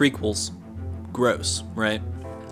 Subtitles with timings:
[0.00, 0.52] Prequels.
[1.12, 2.00] Gross, right?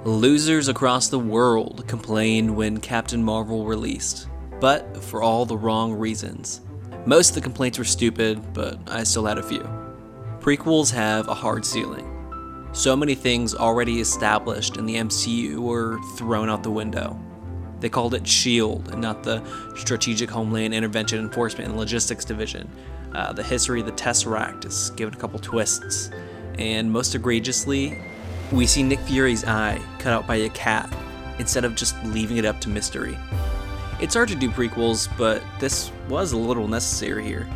[0.05, 4.29] Losers across the world complained when Captain Marvel released,
[4.61, 6.61] but for all the wrong reasons.
[7.07, 9.63] Most of the complaints were stupid, but I still had a few.
[10.41, 12.69] Prequels have a hard ceiling.
[12.73, 17.19] So many things already established in the MCU were thrown out the window.
[17.81, 19.43] They called it SHIELD and not the
[19.75, 22.71] Strategic Homeland Intervention Enforcement and Logistics Division.
[23.15, 26.11] Uh, the history of the Tesseract is given a couple twists.
[26.59, 27.97] And most egregiously,
[28.53, 30.93] we see Nick Fury's eye cut out by a cat
[31.39, 33.17] instead of just leaving it up to mystery.
[34.01, 37.49] It's hard to do prequels, but this was a little necessary here.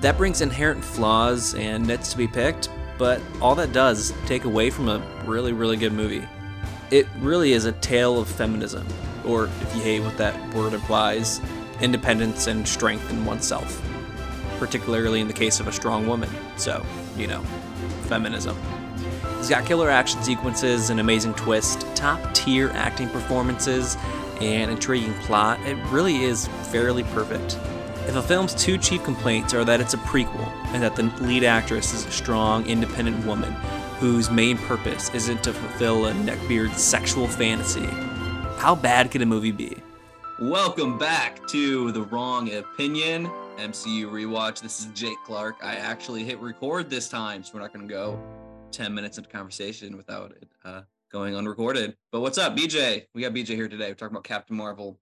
[0.00, 4.70] That brings inherent flaws and nits to be picked, but all that does take away
[4.70, 6.26] from a really, really good movie.
[6.90, 8.86] It really is a tale of feminism,
[9.24, 11.40] or if you hate what that word implies,
[11.80, 13.82] independence and strength in oneself.
[14.58, 16.84] Particularly in the case of a strong woman, so,
[17.16, 17.44] you know,
[18.10, 18.58] feminism.
[19.38, 23.96] It's got killer action sequences, an amazing twist, top tier acting performances,
[24.42, 25.58] and intriguing plot.
[25.60, 27.58] It really is fairly perfect.
[28.06, 31.44] If a film's two chief complaints are that it's a prequel and that the lead
[31.44, 33.52] actress is a strong, independent woman
[33.98, 37.86] whose main purpose isn't to fulfill a neckbeard's sexual fantasy,
[38.58, 39.76] how bad could a movie be?
[40.40, 43.30] Welcome back to The Wrong Opinion
[43.60, 44.62] MCU Rewatch.
[44.62, 45.56] This is Jake Clark.
[45.62, 48.18] I actually hit record this time, so we're not going to go
[48.72, 50.80] 10 minutes into conversation without it uh,
[51.12, 51.94] going unrecorded.
[52.10, 53.04] But what's up, BJ?
[53.14, 53.88] We got BJ here today.
[53.88, 54.98] We're talking about Captain Marvel.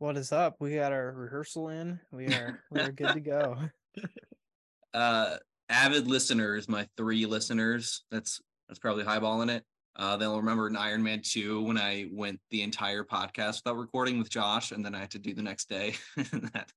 [0.00, 0.56] What is up?
[0.60, 1.98] We got our rehearsal in.
[2.12, 3.56] We are we are good to go.
[4.94, 5.36] uh
[5.70, 9.64] avid listeners, my three listeners, that's that's probably highballing it.
[9.96, 14.18] Uh, they'll remember in Iron Man 2 when I went the entire podcast without recording
[14.18, 15.94] with Josh, and then I had to do the next day.
[16.16, 16.70] that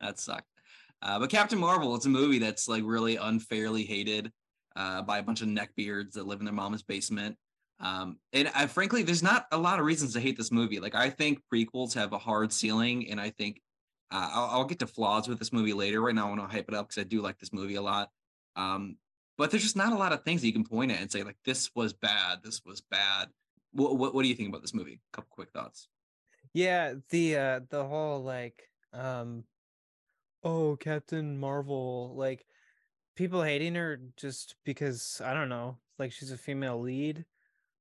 [0.00, 0.48] that sucked.
[1.02, 4.32] Uh, but Captain Marvel, it's a movie that's like really unfairly hated
[4.76, 7.36] uh, by a bunch of neckbeards that live in their mama's basement.
[7.80, 10.80] Um, and I, frankly, there's not a lot of reasons to hate this movie.
[10.80, 13.60] Like I think prequels have a hard ceiling, and I think
[14.10, 16.00] uh, I'll, I'll, get to flaws with this movie later.
[16.00, 17.82] Right now, I want to hype it up because I do like this movie a
[17.82, 18.10] lot.
[18.56, 18.96] Um,
[19.36, 21.22] but there's just not a lot of things that you can point at and say
[21.24, 23.28] like this was bad, this was bad.
[23.72, 25.00] What what, what do you think about this movie?
[25.12, 25.88] A couple quick thoughts.
[26.52, 29.44] Yeah, the uh the whole like um
[30.44, 32.46] oh Captain Marvel like
[33.16, 37.24] people hating her just because I don't know, like she's a female lead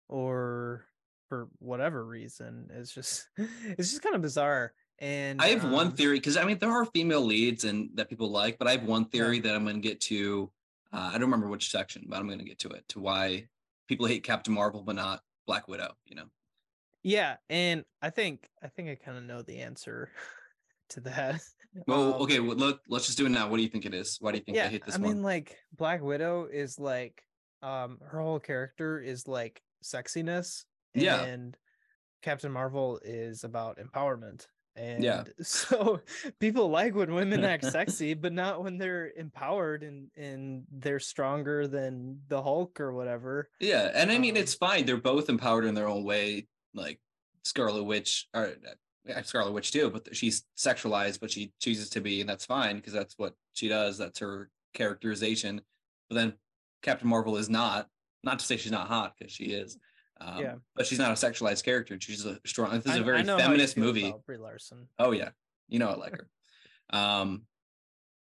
[0.07, 0.85] or
[1.29, 2.69] for whatever reason.
[2.73, 4.73] It's just it's just kind of bizarre.
[4.99, 8.09] And I have um, one theory because I mean there are female leads and that
[8.09, 10.51] people like, but I have one theory that I'm going to get to.
[10.91, 13.47] Uh, I don't remember which section, but I'm going to get to it to why
[13.87, 15.93] people hate Captain Marvel but not Black Widow.
[16.05, 16.25] You know.
[17.01, 20.11] Yeah, and I think I think I kind of know the answer
[20.89, 21.41] to that.
[21.87, 23.47] Well, um, okay, well, look, let's just do it now.
[23.47, 24.19] What do you think it is?
[24.21, 25.09] Why do you think yeah, they hate this I one?
[25.09, 27.23] I mean, like Black Widow is like
[27.63, 30.65] um her whole character is like sexiness.
[30.93, 31.23] Yeah.
[31.23, 31.57] And
[32.21, 34.45] Captain Marvel is about empowerment.
[34.75, 35.23] And yeah.
[35.41, 36.01] so
[36.39, 41.67] people like when women act sexy, but not when they're empowered and and they're stronger
[41.67, 43.49] than the Hulk or whatever.
[43.59, 44.85] Yeah, and I mean um, it's fine.
[44.85, 46.47] They're both empowered in their own way.
[46.73, 46.99] Like
[47.43, 48.53] Scarlet Witch, or
[49.23, 52.93] Scarlet Witch too, but she's sexualized, but she chooses to be, and that's fine because
[52.93, 53.97] that's what she does.
[53.97, 55.61] That's her characterization.
[56.09, 56.33] But then
[56.81, 57.87] Captain Marvel is not.
[58.23, 59.77] Not to say she's not hot because she is.
[60.21, 60.53] Um, yeah.
[60.75, 61.97] But she's not a sexualized character.
[61.99, 62.71] She's a strong.
[62.71, 64.13] This is I, a very feminist movie.
[64.25, 64.87] Brie Larson.
[64.97, 65.29] Oh yeah,
[65.67, 66.97] you know I like her.
[66.97, 67.41] um,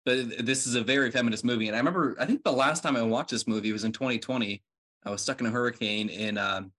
[0.06, 2.96] but this is a very feminist movie, and I remember I think the last time
[2.96, 4.62] I watched this movie was in 2020.
[5.06, 6.72] I was stuck in a hurricane in um,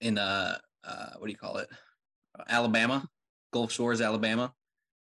[0.00, 1.68] in uh, uh, what do you call it,
[2.48, 3.06] Alabama,
[3.52, 4.52] Gulf Shores, Alabama.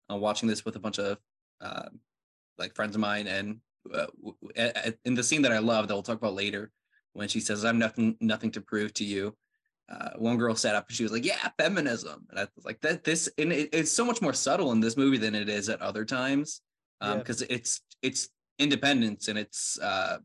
[0.09, 1.19] I'm watching this with a bunch of
[1.61, 1.89] uh,
[2.59, 3.61] like friends of mine, and
[3.93, 4.07] uh,
[5.05, 6.71] in the scene that I love that we'll talk about later,
[7.13, 9.37] when she says, "I'm nothing, nothing to prove to you."
[9.89, 12.81] Uh, one girl sat up and she was like, "Yeah, feminism," and I was like,
[12.81, 15.69] "That this," and it, it's so much more subtle in this movie than it is
[15.69, 16.61] at other times,
[17.01, 17.57] because um, yeah.
[17.57, 18.29] it's it's
[18.59, 20.19] independence and it's uh,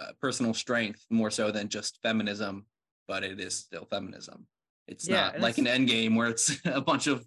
[0.00, 2.66] uh, personal strength more so than just feminism,
[3.08, 4.46] but it is still feminism.
[4.88, 5.66] It's yeah, not like it's...
[5.68, 7.26] an Endgame where it's a bunch of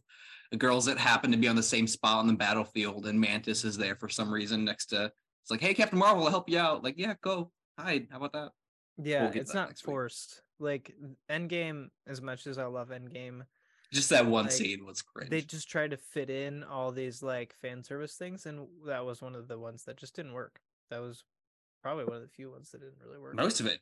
[0.57, 3.77] girls that happen to be on the same spot on the battlefield, and Mantis is
[3.77, 5.05] there for some reason next to.
[5.05, 6.83] It's like, hey, Captain Marvel, I'll help you out.
[6.83, 8.07] Like, yeah, go hide.
[8.11, 8.51] How about that?
[8.97, 10.41] Yeah, we'll it's not forced.
[10.59, 10.61] Week.
[10.61, 10.95] Like
[11.31, 13.43] Endgame, as much as I love Endgame,
[13.91, 15.29] just that one like, scene was great.
[15.29, 19.21] They just tried to fit in all these like fan service things, and that was
[19.21, 20.59] one of the ones that just didn't work.
[20.91, 21.23] That was
[21.81, 23.35] probably one of the few ones that didn't really work.
[23.35, 23.79] Most of it,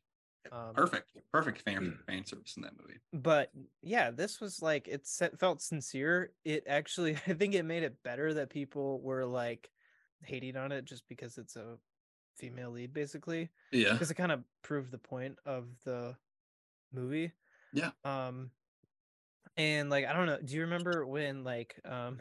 [0.51, 2.99] um, perfect, perfect fan fan service in that movie.
[3.13, 3.51] But
[3.81, 5.07] yeah, this was like it
[5.39, 6.33] felt sincere.
[6.45, 9.71] It actually, I think it made it better that people were like
[10.23, 11.77] hating on it just because it's a
[12.37, 13.93] female lead basically Yeah.
[13.93, 16.17] because it kind of proved the point of the
[16.93, 17.33] movie.
[17.73, 17.91] Yeah.
[18.03, 18.51] Um
[19.55, 22.19] and like I don't know, do you remember when like um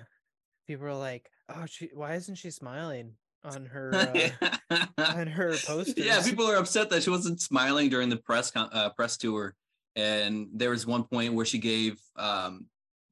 [0.67, 3.17] people were like, "Oh, she why isn't she smiling
[3.47, 3.95] on her
[4.71, 6.01] uh, on her poster.
[6.01, 9.55] Yeah, people are upset that she wasn't smiling during the press con- uh, press tour,
[9.95, 12.67] and there was one point where she gave um,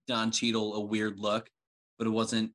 [0.07, 1.49] Don Cheadle a weird look,
[1.99, 2.53] but it wasn't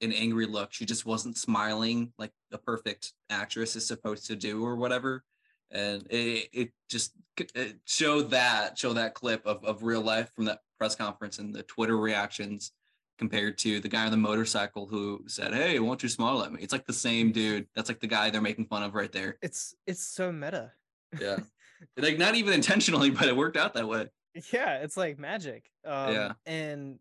[0.00, 0.72] an angry look.
[0.72, 5.24] She just wasn't smiling like a perfect actress is supposed to do, or whatever.
[5.70, 10.44] And it, it just it showed that show that clip of, of real life from
[10.46, 12.72] that press conference and the Twitter reactions
[13.18, 16.60] compared to the guy on the motorcycle who said, "Hey, won't you smile at me?"
[16.62, 17.66] It's like the same dude.
[17.74, 19.38] That's like the guy they're making fun of right there.
[19.42, 20.72] It's it's so meta.
[21.20, 21.38] Yeah.
[21.96, 24.08] like not even intentionally, but it worked out that way.
[24.52, 25.70] Yeah, it's like magic.
[25.84, 26.32] Um, Yeah.
[26.46, 26.98] And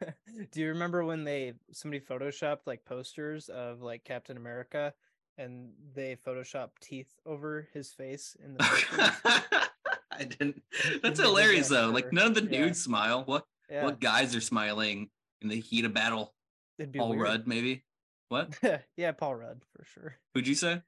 [0.52, 4.94] do you remember when they somebody photoshopped like posters of like Captain America
[5.38, 8.64] and they photoshopped teeth over his face in the?
[10.12, 10.62] I didn't.
[11.02, 11.88] That's hilarious though.
[11.90, 12.64] Like none of the yeah.
[12.64, 13.24] dudes smile.
[13.24, 15.08] What yeah, what guys are smiling
[15.42, 16.34] in the heat of battle?
[16.78, 17.22] it'd be Paul weird.
[17.22, 17.84] Rudd, maybe.
[18.28, 18.56] What?
[18.96, 20.16] yeah, Paul Rudd for sure.
[20.34, 20.80] Who'd you say?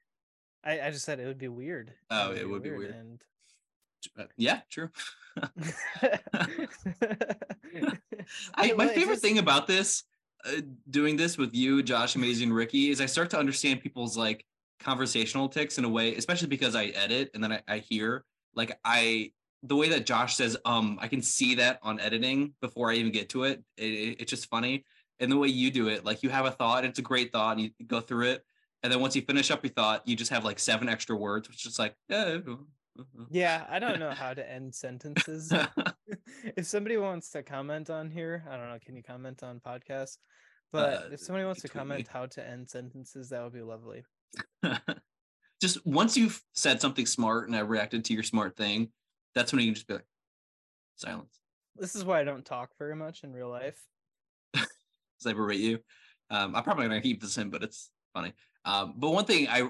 [0.64, 1.92] I, I just said it would be weird.
[2.10, 2.94] Oh, it would be weird.
[2.94, 3.20] And
[4.18, 4.90] Uh, Yeah, true.
[8.54, 10.04] I- my favorite thing about this,
[10.44, 10.60] uh,
[10.90, 14.44] doing this with you, Josh, Amazing, Ricky, is I start to understand people's like
[14.80, 18.24] conversational tics in a way, especially because I edit and then I, I hear
[18.54, 19.32] like I
[19.62, 23.12] the way that Josh says um I can see that on editing before I even
[23.12, 23.62] get to it.
[23.76, 24.84] It, it- It's just funny,
[25.20, 27.56] and the way you do it, like you have a thought, it's a great thought,
[27.56, 28.44] and you go through it,
[28.82, 31.48] and then once you finish up your thought, you just have like seven extra words,
[31.48, 32.38] which is like yeah.
[33.30, 35.50] Yeah, I don't know how to end sentences.
[36.56, 40.18] if somebody wants to comment on here, I don't know, can you comment on podcasts?
[40.72, 41.80] But Uh, if somebody wants to tweet me.
[41.80, 44.04] comment how to end sentences, that would be lovely.
[45.62, 48.90] just once you've said something smart and I reacted to your smart thing,
[49.34, 50.06] that's when you can just be like,
[50.96, 51.38] silence.
[51.76, 53.80] This is why I don't talk very much in real life.
[54.54, 54.66] Does
[55.26, 55.78] I berate you?
[56.30, 58.32] Um, I'm probably gonna keep this in, but it's funny.
[58.64, 59.68] Um, but one thing I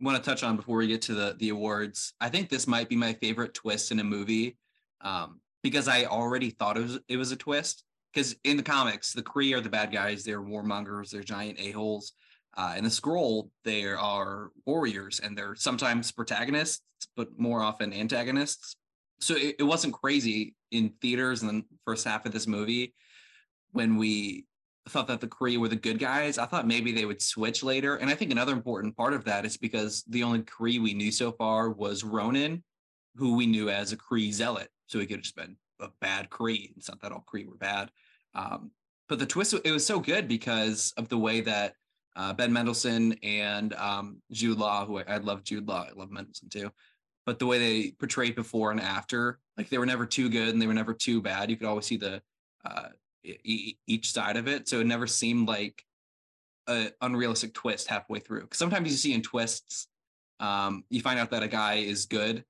[0.00, 2.88] want to touch on before we get to the the awards, I think this might
[2.88, 4.56] be my favorite twist in a movie,
[5.00, 7.84] um, because I already thought it was it was a twist.
[8.12, 10.24] Because in the comics, the Kree are the bad guys.
[10.24, 11.10] They're warmongers.
[11.10, 12.12] They're giant a holes.
[12.56, 16.82] Uh, in the scroll, there are warriors, and they're sometimes protagonists,
[17.16, 18.76] but more often antagonists.
[19.20, 22.94] So it, it wasn't crazy in theaters in the first half of this movie
[23.72, 24.46] when we
[24.88, 26.38] thought that the Kree were the good guys.
[26.38, 27.96] I thought maybe they would switch later.
[27.96, 31.12] And I think another important part of that is because the only Kree we knew
[31.12, 32.64] so far was Ronan,
[33.14, 34.68] who we knew as a Kree zealot.
[34.86, 36.72] So he could have just been a bad Kree.
[36.76, 37.90] It's not that all Kree were bad.
[38.34, 38.70] Um,
[39.08, 41.74] but the twist, it was so good because of the way that
[42.20, 46.10] uh, Ben Mendelsohn and um, Jude Law, who I, I love Jude Law, I love
[46.10, 46.70] Mendelsohn too.
[47.24, 50.60] But the way they portrayed before and after, like they were never too good and
[50.60, 51.48] they were never too bad.
[51.50, 52.20] You could always see the
[52.62, 52.88] uh,
[53.24, 54.68] e- each side of it.
[54.68, 55.82] So it never seemed like
[56.66, 58.42] a unrealistic twist halfway through.
[58.42, 59.88] Because sometimes you see in twists,
[60.40, 62.44] um, you find out that a guy is good,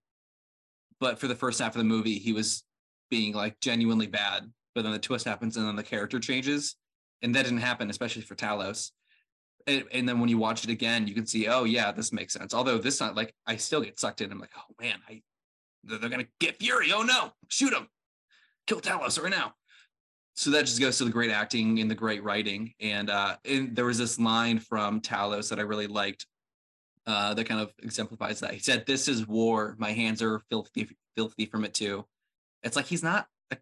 [0.98, 2.64] but for the first half of the movie, he was
[3.08, 4.50] being like genuinely bad.
[4.74, 6.74] But then the twist happens and then the character changes.
[7.22, 8.90] And that didn't happen, especially for Talos.
[9.66, 12.32] And, and then when you watch it again, you can see, oh yeah, this makes
[12.32, 12.54] sense.
[12.54, 14.32] Although this time, like I still get sucked in.
[14.32, 15.22] I'm like, oh man, I
[15.84, 16.92] they're, gonna get Fury.
[16.92, 17.88] Oh no, shoot him,
[18.66, 19.54] kill Talos right now
[20.40, 22.72] so that just goes to the great acting and the great writing.
[22.80, 26.24] And uh, and there was this line from Talos that I really liked
[27.06, 28.54] uh, that kind of exemplifies that.
[28.54, 29.74] He said, "This is war.
[29.78, 32.06] My hands are filthy, filthy from it too."
[32.62, 33.58] It's like he's not a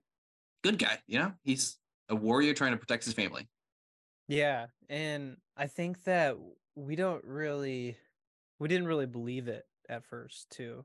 [0.63, 1.33] good guy, you know.
[1.43, 1.79] He's
[2.09, 3.49] a warrior trying to protect his family.
[4.29, 6.37] Yeah, and I think that
[6.75, 7.97] we don't really
[8.59, 10.85] we didn't really believe it at first too.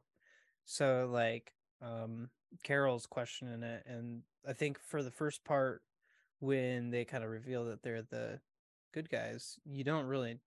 [0.66, 2.30] So like um
[2.64, 5.82] Carol's questioning it and I think for the first part
[6.40, 8.40] when they kind of reveal that they're the
[8.94, 10.40] good guys, you don't really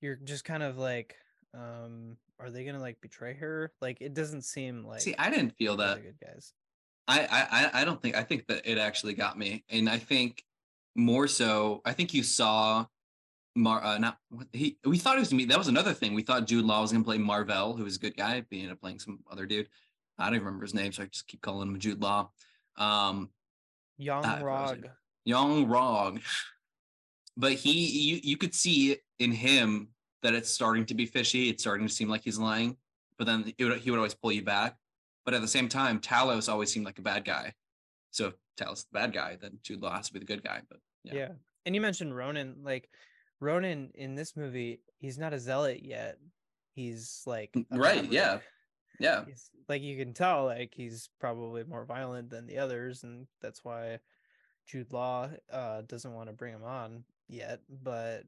[0.00, 1.16] you're just kind of like
[1.54, 3.72] um are they going to like betray her?
[3.80, 6.02] Like it doesn't seem like See, I didn't feel that.
[6.02, 6.54] good guys.
[7.06, 9.98] I, I I- I don't think I think that it actually got me, and I
[9.98, 10.44] think
[10.94, 11.80] more so.
[11.84, 12.86] I think you saw
[13.54, 14.18] Mar uh, not
[14.52, 14.78] he.
[14.84, 15.44] We thought it was me.
[15.44, 16.14] That was another thing.
[16.14, 18.58] We thought Jude Law was gonna play Mar-Vell, who was a good guy, but he
[18.60, 19.68] ended up playing some other dude.
[20.18, 22.30] I don't even remember his name, so I just keep calling him Jude Law.
[22.76, 23.30] Um,
[23.98, 24.88] Young Ah, Rog.
[25.24, 26.20] Yon-Rogg,
[27.36, 29.88] but he you you could see in him
[30.22, 31.48] that it's starting to be fishy.
[31.48, 32.76] It's starting to seem like he's lying,
[33.18, 34.76] but then it would, he would always pull you back.
[35.24, 37.52] But at the same time, Talos always seemed like a bad guy.
[38.12, 40.60] So if Talos the bad guy, then Jude Law has to be the good guy.
[40.68, 41.28] But yeah, Yeah.
[41.66, 42.88] And you mentioned Ronan, like
[43.40, 46.18] Ronan in this movie, he's not a zealot yet.
[46.74, 48.38] he's like Mm, right, yeah.
[48.98, 49.24] Yeah.
[49.26, 53.64] He's- like you can tell like he's probably more violent than the others and that's
[53.64, 53.98] why
[54.66, 58.24] Jude Law uh doesn't want to bring him on yet but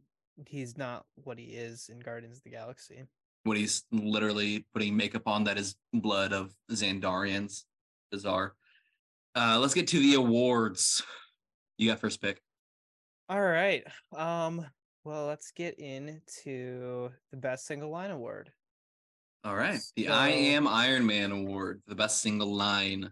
[0.46, 3.04] he's not what he is in Guardians of the Galaxy.
[3.44, 7.64] When he's literally putting makeup on that is blood of Xandarians.
[8.10, 8.54] Bizarre.
[9.34, 11.02] Uh, let's get to the awards.
[11.76, 12.40] You got first pick.
[13.28, 13.82] All right.
[14.14, 14.66] Um
[15.04, 18.50] well let's get into the best single line award.
[19.44, 19.80] All right.
[19.96, 23.10] The I Am Iron Man Award, the best single line.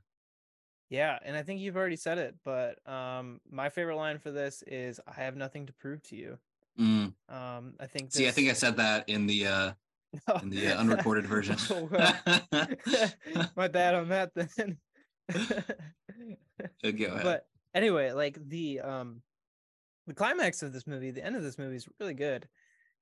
[0.90, 4.62] Yeah, and I think you've already said it, but um my favorite line for this
[4.66, 6.38] is I have nothing to prove to you.
[6.78, 7.14] Mm.
[7.28, 9.72] Um I think See, I think I said that in the uh
[10.42, 11.56] in the uh, unrecorded version.
[11.70, 11.88] Oh,
[13.56, 14.76] my bad on that then.
[16.82, 17.22] Go ahead.
[17.22, 19.22] but anyway, like the um
[20.06, 22.48] the climax of this movie, the end of this movie is really good.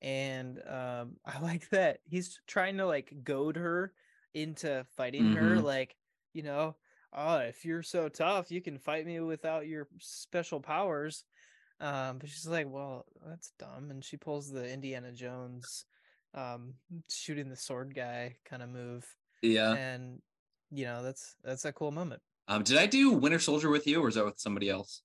[0.02, 3.92] And um I like that he's trying to like goad her
[4.34, 5.62] into fighting her Mhm.
[5.64, 5.96] like,
[6.32, 6.76] you know,
[7.12, 11.24] oh, if you're so tough, you can fight me without your special powers.
[11.80, 15.86] Um but she's like, well, that's dumb and she pulls the Indiana Jones
[16.34, 16.74] um
[17.08, 19.04] shooting the sword guy kind of move
[19.42, 19.72] yeah.
[19.74, 20.22] and
[20.70, 22.22] you know, that's that's a cool moment.
[22.50, 25.02] Um, did I do Winter Soldier with you, or is that with somebody else?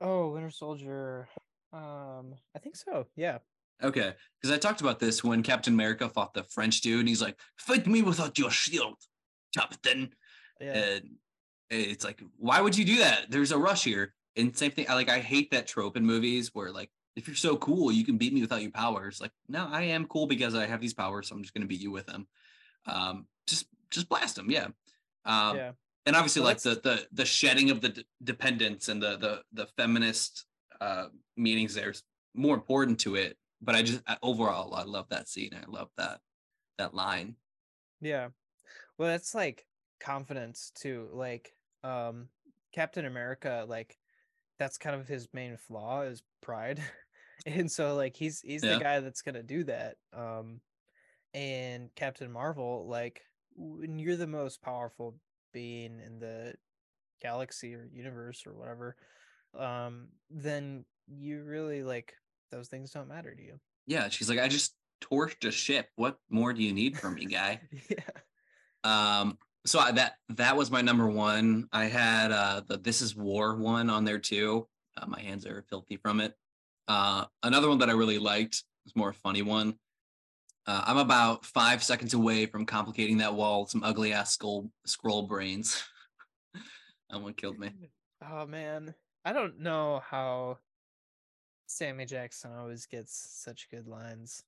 [0.00, 1.28] Oh, Winter Soldier.
[1.70, 3.06] Um, I think so.
[3.14, 3.38] Yeah.
[3.82, 7.20] Okay, because I talked about this when Captain America fought the French dude, and he's
[7.20, 8.96] like, "Fight me without your shield,
[9.54, 10.14] Captain."
[10.60, 10.72] Yeah.
[10.72, 11.10] And
[11.68, 13.26] it's like, why would you do that?
[13.28, 14.14] There's a rush here.
[14.36, 14.86] And same thing.
[14.88, 18.04] I like I hate that trope in movies where like, if you're so cool, you
[18.04, 19.20] can beat me without your powers.
[19.20, 21.82] Like, no, I am cool because I have these powers, so I'm just gonna beat
[21.82, 22.26] you with them.
[22.86, 24.68] Um, just just blast them, yeah.
[25.26, 25.72] Um, yeah.
[26.06, 29.66] And obviously like the the the shedding of the d- dependence and the the the
[29.76, 30.46] feminist
[30.80, 31.06] uh
[31.36, 32.02] meanings there's
[32.34, 35.88] more important to it but i just I, overall i love that scene i love
[35.96, 36.20] that
[36.78, 37.36] that line
[38.00, 38.28] Yeah.
[38.98, 39.66] Well, that's like
[40.00, 41.08] confidence too.
[41.12, 41.52] Like,
[41.84, 42.28] um,
[42.74, 43.96] Captain America, like,
[44.58, 46.80] that's kind of his main flaw is pride.
[47.46, 48.74] and so like he's he's Yeah.
[48.78, 49.96] the guy that's gonna do that.
[50.12, 50.60] Um
[51.34, 53.22] and Captain Marvel, like
[53.56, 55.16] when you're the most powerful
[55.52, 56.54] being in the
[57.20, 58.96] galaxy or universe or whatever,
[59.58, 62.14] um, then you really like
[62.50, 63.58] those things don't matter to you.
[63.86, 65.88] yeah she's like i just torched a ship.
[65.96, 67.60] What more do you need from me guy?
[67.90, 67.98] Yeah.
[68.84, 71.68] um so I, that that was my number one.
[71.72, 74.68] I had uh the this is war one on there too.
[74.96, 76.34] Uh, my hands are filthy from it.
[76.88, 79.74] Uh another one that i really liked was more a funny one
[80.66, 84.70] uh, i'm about five seconds away from complicating that wall with some ugly ass skull
[84.86, 85.82] Skrull brains.
[87.10, 87.70] That one killed me.
[88.26, 90.56] Oh man, I don't know how
[91.66, 93.12] Sammy Jackson always gets
[93.44, 94.42] such good lines.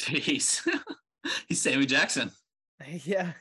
[0.00, 0.66] jeez.
[1.48, 2.30] He's sammy jackson.
[3.04, 3.32] Yeah.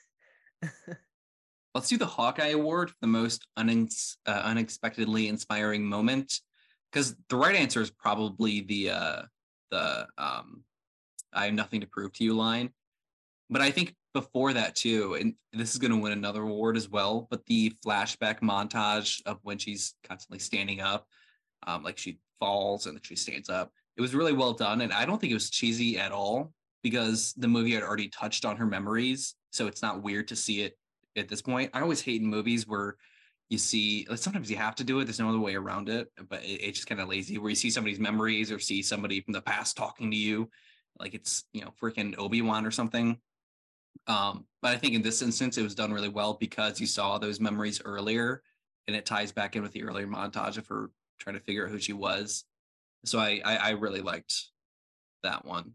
[1.73, 6.39] Let's do the Hawkeye Award for the most unex- uh, unexpectedly inspiring moment,
[6.91, 9.21] because the right answer is probably the uh,
[9.71, 10.63] the um,
[11.35, 12.71] "I have nothing to prove to you" line.
[13.49, 16.89] But I think before that too, and this is going to win another award as
[16.89, 17.27] well.
[17.29, 21.07] But the flashback montage of when she's constantly standing up,
[21.67, 24.91] um, like she falls and then she stands up, it was really well done, and
[24.91, 28.57] I don't think it was cheesy at all because the movie had already touched on
[28.57, 30.77] her memories, so it's not weird to see it
[31.15, 31.71] at this point.
[31.73, 32.97] I always hate in movies where
[33.49, 35.05] you see like sometimes you have to do it.
[35.05, 37.55] There's no other way around it, but it, it's just kind of lazy where you
[37.55, 40.49] see somebody's memories or see somebody from the past talking to you,
[40.99, 43.19] like it's you know freaking Obi Wan or something.
[44.07, 47.17] Um, but I think in this instance it was done really well because you saw
[47.17, 48.41] those memories earlier,
[48.87, 51.71] and it ties back in with the earlier montage of her trying to figure out
[51.71, 52.45] who she was.
[53.05, 54.33] So I I, I really liked
[55.23, 55.73] that one.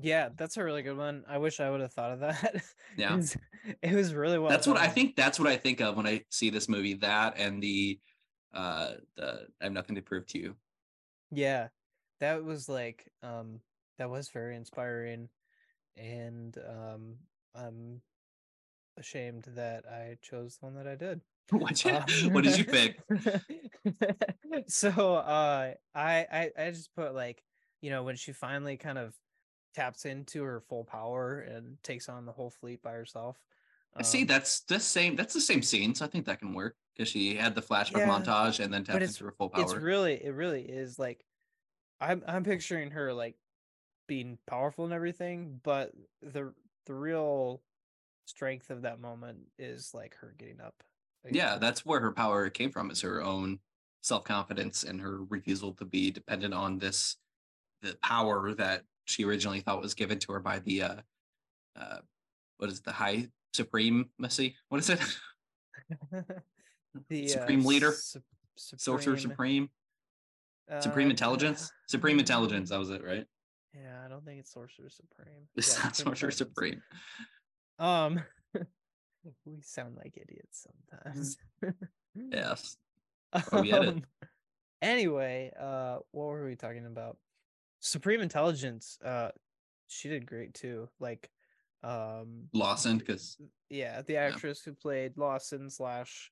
[0.00, 1.24] Yeah, that's a really good one.
[1.28, 2.62] I wish I would have thought of that.
[2.96, 3.12] Yeah.
[3.12, 3.36] it, was,
[3.82, 4.50] it was really well.
[4.50, 5.16] that's what I think.
[5.16, 6.94] That's what I think of when I see this movie.
[6.94, 7.98] That and the
[8.52, 10.54] uh the I have nothing to prove to you.
[11.32, 11.68] Yeah,
[12.20, 13.60] that was like um
[13.98, 15.28] that was very inspiring,
[15.96, 17.16] and um
[17.54, 18.02] I'm
[18.96, 21.20] ashamed that I chose the one that I did.
[21.50, 22.98] What, Um, what did you pick?
[24.68, 27.42] so uh I, I I just put like
[27.82, 29.14] you know when she finally kind of
[29.74, 33.36] taps into her full power and takes on the whole fleet by herself.
[33.96, 35.16] I see um, that's the same.
[35.16, 37.98] That's the same scene, so I think that can work because she had the flashback
[37.98, 39.62] Yeah, montage and then taps into her full power.
[39.62, 41.24] It's really it really is like
[42.00, 43.36] I'm I'm picturing her like
[44.06, 45.92] being powerful and everything, but
[46.22, 46.52] the
[46.86, 47.62] the real
[48.26, 50.74] strength of that moment is like her getting up.
[51.30, 52.90] yeah, that's where her power came from.
[52.90, 53.58] Is her own
[54.02, 57.16] self confidence and her refusal to be dependent on this
[57.82, 60.96] the power that she originally thought was given to her by the uh
[61.76, 61.98] uh,
[62.58, 64.56] what is it, the high supreme supremacy?
[64.68, 65.00] What is it?
[67.08, 67.92] the Supreme leader?
[67.92, 68.22] sup-
[68.56, 69.68] Sorcerer Supreme,
[70.80, 72.70] Supreme uh, Intelligence, Supreme Intelligence.
[72.70, 73.26] That was it, right?
[73.74, 75.48] Yeah, I don't think it's Sorcerer Supreme.
[75.56, 76.36] It's Yeah, not Sorcerer Intelligence.
[76.38, 76.82] Supreme.
[77.78, 78.22] Um,
[79.44, 81.36] we sound like idiots sometimes.
[82.14, 82.76] Yes.
[83.50, 83.72] Oh, we.
[83.72, 84.04] Um,
[84.80, 87.16] Anyway, uh, what were we talking about?
[87.80, 88.98] Supreme Intelligence.
[89.04, 89.30] Uh,
[89.88, 90.88] she did great too.
[91.00, 91.30] Like,
[91.82, 93.36] um, Lawson, because
[93.70, 96.30] yeah, the actress who played Lawson slash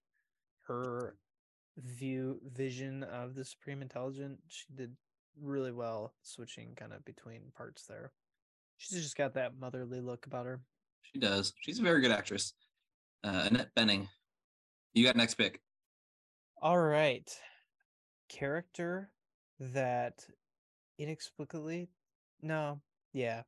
[0.69, 1.17] her
[1.79, 4.95] view vision of the Supreme Intelligent, she did
[5.41, 8.13] really well switching kind of between parts there.
[8.79, 10.61] She's just got that motherly look about her.
[11.03, 11.53] she does.
[11.61, 12.55] She's a very good actress.
[13.25, 14.09] Uh, Annette Bening.
[14.95, 15.61] You got next pick.
[16.61, 17.31] All right.
[18.29, 19.11] Character
[19.61, 20.25] that
[20.99, 21.89] inexplicably
[22.45, 22.81] no,
[23.13, 23.43] yeah.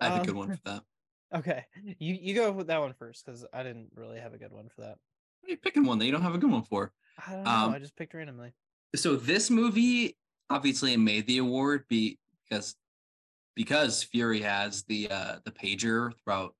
[0.00, 0.82] I have a good Um, one for that.
[1.34, 1.64] Okay.
[1.98, 4.68] You you go with that one first because I didn't really have a good one
[4.68, 4.98] for that.
[5.40, 6.92] Why are you picking one that you don't have a good one for?
[7.26, 7.50] I don't know.
[7.50, 8.52] Um, I just picked randomly.
[8.94, 10.16] so this movie
[10.50, 12.76] obviously it made the award be because
[13.54, 16.54] because Fury has the uh the pager throughout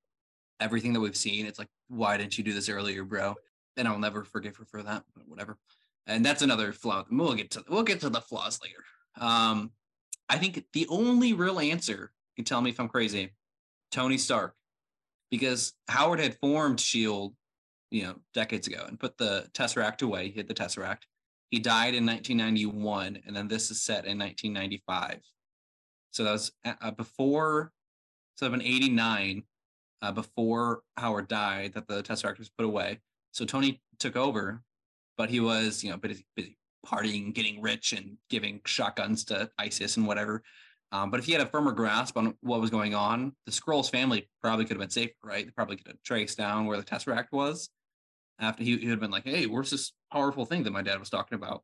[0.60, 1.46] everything that we've seen.
[1.46, 3.34] It's like, why didn't you do this earlier, bro?
[3.76, 5.58] And I'll never forgive her for that, but whatever.
[6.06, 7.04] And that's another flaw.
[7.10, 8.84] We'll get to we'll get to the flaws later.
[9.20, 9.72] Um,
[10.28, 13.32] I think the only real answer, you can tell me if I'm crazy,
[13.90, 14.54] Tony Stark,
[15.30, 17.34] because Howard had formed Shield,
[17.90, 20.30] you know, decades ago and put the Tesseract away.
[20.30, 21.02] He had the Tesseract.
[21.54, 25.20] He died in 1991, and then this is set in 1995.
[26.10, 27.70] So that was uh, uh, before,
[28.34, 29.44] so in 89,
[30.02, 32.98] uh, before Howard died, that the Tesseract was put away.
[33.30, 34.64] So Tony took over,
[35.16, 39.96] but he was, you know, busy, busy partying, getting rich, and giving shotguns to ISIS
[39.96, 40.42] and whatever.
[40.90, 43.88] Um, but if he had a firmer grasp on what was going on, the Skrulls
[43.88, 45.46] family probably could have been safer, right?
[45.46, 47.68] They probably could have traced down where the Tesseract was.
[48.38, 50.98] After he, he would have been like, hey, where's this powerful thing that my dad
[50.98, 51.62] was talking about?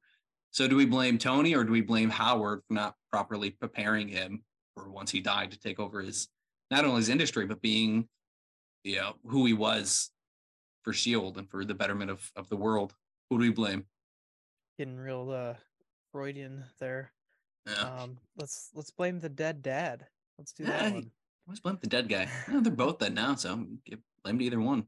[0.51, 4.43] So do we blame Tony or do we blame Howard for not properly preparing him
[4.75, 6.29] for once he died to take over his
[6.71, 8.09] not only his industry, but being
[8.85, 10.11] you know who he was
[10.83, 12.95] for Shield and for the betterment of, of the world?
[13.29, 13.85] Who do we blame?
[14.79, 15.55] Getting real uh
[16.13, 17.13] Freudian there.
[17.67, 18.03] Yeah.
[18.03, 20.07] Um let's let's blame the dead dad.
[20.39, 21.11] Let's do that he- one.
[21.47, 22.29] Always blame the dead guy.
[22.53, 24.85] Yeah, they're both dead now, so give blame to either one.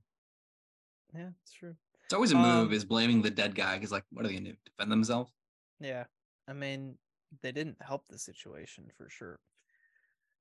[1.14, 1.76] Yeah, it's true.
[2.04, 4.34] It's always a move Um, is blaming the dead guy because like what are they
[4.34, 4.56] gonna do?
[4.64, 5.32] Defend themselves?
[5.80, 6.04] Yeah.
[6.48, 6.98] I mean,
[7.42, 9.40] they didn't help the situation for sure.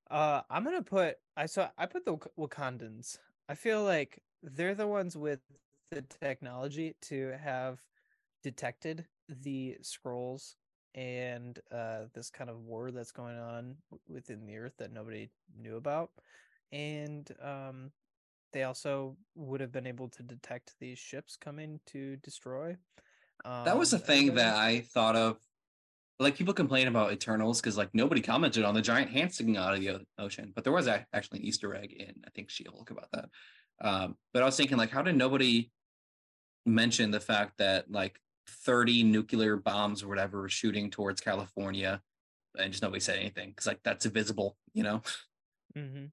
[0.09, 3.17] Uh I'm going to put I saw I put the Wakandans.
[3.47, 5.39] I feel like they're the ones with
[5.91, 7.79] the technology to have
[8.43, 10.55] detected the Skrulls
[10.95, 15.77] and uh this kind of war that's going on within the earth that nobody knew
[15.77, 16.11] about.
[16.71, 17.91] And um
[18.51, 22.75] they also would have been able to detect these ships coming to destroy.
[23.43, 24.43] That was the um, thing everybody.
[24.43, 25.37] that I thought of.
[26.19, 29.73] Like people complain about Eternals because like nobody commented on the giant hand sticking out
[29.73, 32.91] of the ocean, but there was a- actually an Easter egg in I think She-Hulk
[32.91, 33.25] about that.
[33.81, 35.71] Um, but I was thinking like, how did nobody
[36.65, 42.01] mention the fact that like 30 nuclear bombs or whatever were shooting towards California,
[42.59, 45.01] and just nobody said anything because like that's invisible, you know.
[45.75, 46.05] Mm-hmm.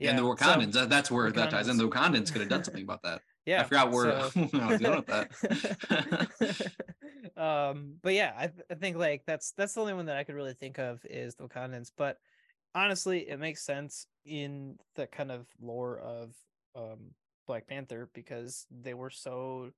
[0.00, 1.76] And the so- Wakandans, that, that's where that ties in.
[1.76, 2.16] The Wakandans.
[2.16, 3.20] Wakandans could have done something about that.
[3.46, 6.72] yeah, I forgot where so- I was going with that.
[7.42, 10.24] um, but yeah, I, th- I think like that's that's the only one that I
[10.24, 11.90] could really think of is the Wakandans.
[11.96, 12.18] But
[12.74, 16.34] honestly, it makes sense in the kind of lore of
[16.74, 17.12] um
[17.46, 19.70] Black Panther because they were so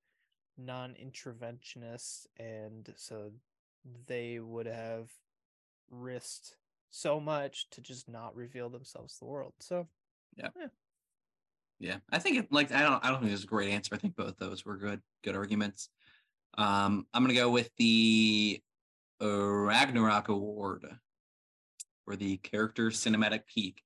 [0.57, 3.31] non-interventionist, and so
[4.07, 5.11] they would have
[5.91, 6.57] risked
[6.91, 9.53] so much to just not reveal themselves to the world.
[9.61, 9.87] So
[10.39, 10.49] Yeah,
[11.81, 11.97] yeah.
[12.11, 13.95] I think it, like I don't I don't think there's a great answer.
[13.95, 15.89] I think both those were good good arguments.
[16.57, 18.61] Um, I'm gonna go with the
[19.23, 20.87] uh, Ragnarok Award
[22.05, 23.83] for the character cinematic peak.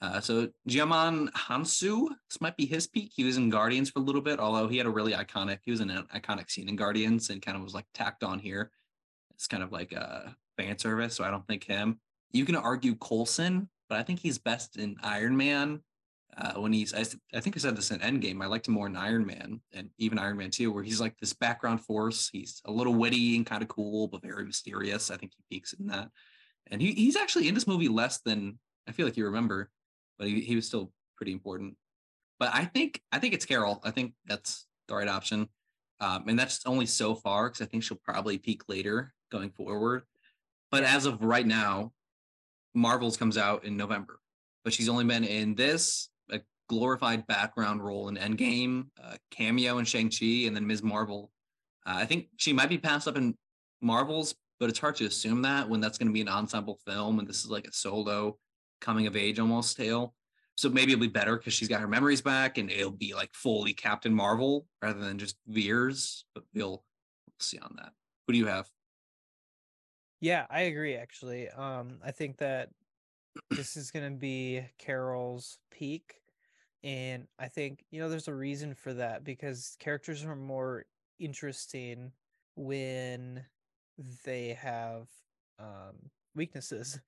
[0.00, 3.10] Uh, so Djimon Hounsou, this might be his peak.
[3.14, 5.58] He was in Guardians for a little bit, although he had a really iconic.
[5.64, 8.38] He was in an iconic scene in Guardians and kind of was like tacked on
[8.38, 8.70] here.
[9.34, 11.98] It's kind of like a fan service, so I don't think him.
[12.30, 15.80] You can argue Coulson, but I think he's best in Iron Man
[16.40, 18.42] uh, when he's I think I said this in Endgame.
[18.42, 21.18] I liked him more in Iron Man and even Iron Man 2, where he's like
[21.18, 22.30] this background force.
[22.32, 25.10] He's a little witty and kind of cool, but very mysterious.
[25.10, 26.08] I think he peaks in that.
[26.70, 29.70] And he, he's actually in this movie less than I feel like you remember,
[30.18, 31.76] but he, he was still pretty important.
[32.38, 33.80] But I think I think it's Carol.
[33.82, 35.48] I think that's the right option.
[36.00, 40.04] Um, and that's only so far because I think she'll probably peak later going forward.
[40.70, 41.92] But as of right now,
[42.74, 44.20] Marvels comes out in November
[44.68, 46.10] but she's only been in this,
[46.68, 50.82] glorified background role in Endgame, uh, cameo in Shang Chi, and then Ms.
[50.82, 51.30] Marvel.
[51.86, 53.34] Uh, I think she might be passed up in
[53.80, 57.18] Marvels, but it's hard to assume that when that's going to be an ensemble film
[57.18, 58.38] and this is like a solo
[58.80, 60.14] coming of age almost tale.
[60.56, 63.30] So maybe it'll be better because she's got her memories back and it'll be like
[63.32, 66.24] fully Captain Marvel rather than just Vers.
[66.34, 66.68] But we'll,
[67.26, 67.92] we'll see on that.
[68.26, 68.68] Who do you have?
[70.20, 71.48] Yeah, I agree actually.
[71.48, 72.70] Um I think that
[73.50, 76.16] this is going to be Carol's peak
[76.82, 80.86] and I think, you know, there's a reason for that because characters are more
[81.18, 82.12] interesting
[82.54, 83.46] when
[84.24, 85.10] they have
[85.58, 87.00] um weaknesses.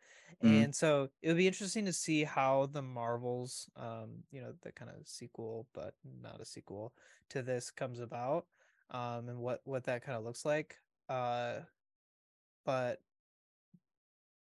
[0.43, 0.67] Mhm.
[0.67, 4.73] And so it would be interesting to see how the Marvels um, you know, the
[4.73, 6.95] kind of sequel but not a sequel
[7.31, 8.49] to this comes about.
[8.91, 10.79] Um and what what that kind of looks like.
[11.09, 11.63] Uh
[12.65, 13.03] but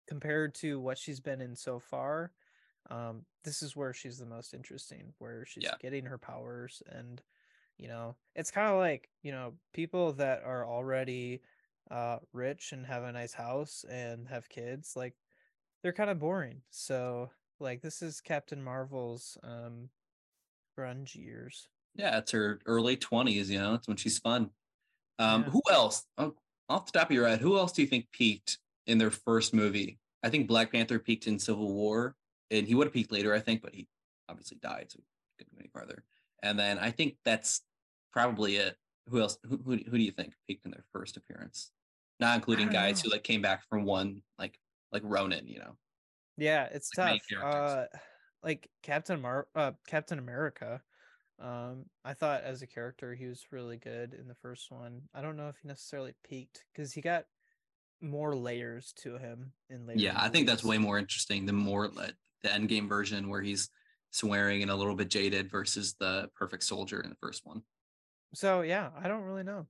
[0.07, 2.33] compared to what she's been in so far,
[2.89, 5.77] um, this is where she's the most interesting, where she's Yeah.
[5.79, 6.81] getting her powers.
[6.87, 7.21] And,
[7.77, 11.43] you know, it's kind of like, you know, people that are already
[11.91, 15.15] uh, rich and have a nice house and have kids, like,
[15.83, 16.63] they're kind of boring.
[16.71, 19.89] So, like, this is Captain Marvel's um,
[20.77, 21.69] grunge years.
[21.95, 24.51] Yeah, it's her early 20s, you know, it's when she's fun.
[25.19, 25.51] Um, Yeah.
[25.51, 26.05] Who else?
[26.17, 26.35] Oh,
[26.69, 29.53] off the top of your head, who else do you think peaked in their first
[29.53, 29.99] movie?
[30.23, 32.15] I think Black Panther peaked in Civil War,
[32.51, 33.87] and he would have peaked later, I think, but he
[34.29, 35.05] obviously died, so he
[35.37, 36.03] couldn't go any farther.
[36.43, 37.61] And then I think that's
[38.11, 38.75] probably it.
[39.09, 39.37] Who else?
[39.43, 41.71] Who, who, who do you think peaked in their first appearance?
[42.19, 43.09] Not including guys know.
[43.09, 44.59] who like came back from one, like
[44.91, 45.77] like Ronan, you know.
[46.37, 47.43] Yeah, it's Like, tough.
[47.43, 47.85] Uh,
[48.43, 50.81] like Captain Mar, uh, Captain America.
[51.39, 55.03] Um, I thought as a character he was really good in the first one.
[55.13, 57.25] I don't know if he necessarily peaked because he got
[58.01, 59.99] more layers to him in later.
[59.99, 61.87] Yeah, I think that's way more interesting than more
[62.43, 63.69] like Endgame version where he's
[64.11, 67.61] swearing and a little bit jaded versus the perfect soldier in the first one.
[68.33, 69.67] So yeah, I don't really know.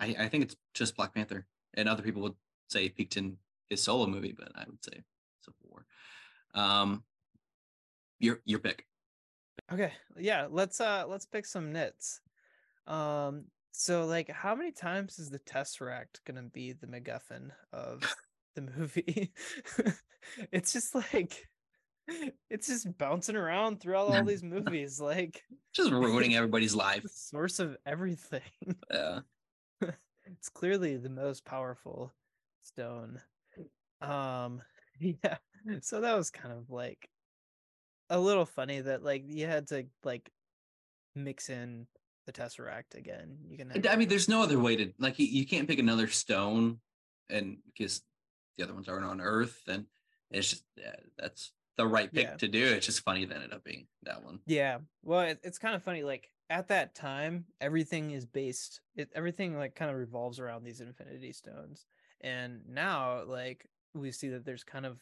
[0.00, 1.46] I, I think it's just Black Panther.
[1.74, 2.34] And other people would
[2.68, 3.36] say it peaked in
[3.70, 5.02] his solo movie, but I would say
[5.40, 5.86] Civil War.
[6.54, 7.02] Um
[8.18, 8.86] your your pick.
[9.70, 12.20] Okay, yeah, let's uh let's pick some nits.
[12.86, 18.02] Um, so like, how many times is the Tesseract gonna be the MacGuffin of
[18.54, 19.32] the movie?
[20.52, 21.48] it's just like,
[22.50, 25.42] it's just bouncing around throughout all these movies, like
[25.74, 27.04] Just ruining everybody's life.
[27.10, 28.40] source of everything.
[28.90, 29.20] Yeah.
[30.26, 32.12] it's clearly the most powerful
[32.62, 33.20] stone.
[34.00, 34.62] Um,
[34.98, 35.36] yeah.
[35.80, 37.08] So that was kind of like
[38.10, 40.28] a little funny that like you had to like
[41.14, 41.86] mix in
[42.26, 43.36] the tesseract again.
[43.48, 43.86] You can.
[43.88, 46.78] I mean, there's no other way to like you, you can't pick another stone
[47.30, 48.02] and because
[48.58, 49.86] the other ones aren't on Earth, and
[50.30, 52.36] it's just yeah, that's the right pick Yeah.
[52.36, 52.64] to do.
[52.64, 54.40] It's just funny that ended up being that one.
[54.46, 54.78] Yeah.
[55.02, 56.02] Well, it, it's kind of funny.
[56.02, 58.80] Like at that time, everything is based.
[58.94, 61.86] It everything like kind of revolves around these Infinity Stones,
[62.20, 64.98] and now like we see that there's kind of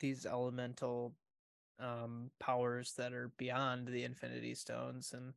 [0.00, 1.14] these elemental
[1.80, 5.34] um powers that are beyond the Infinity Stones, and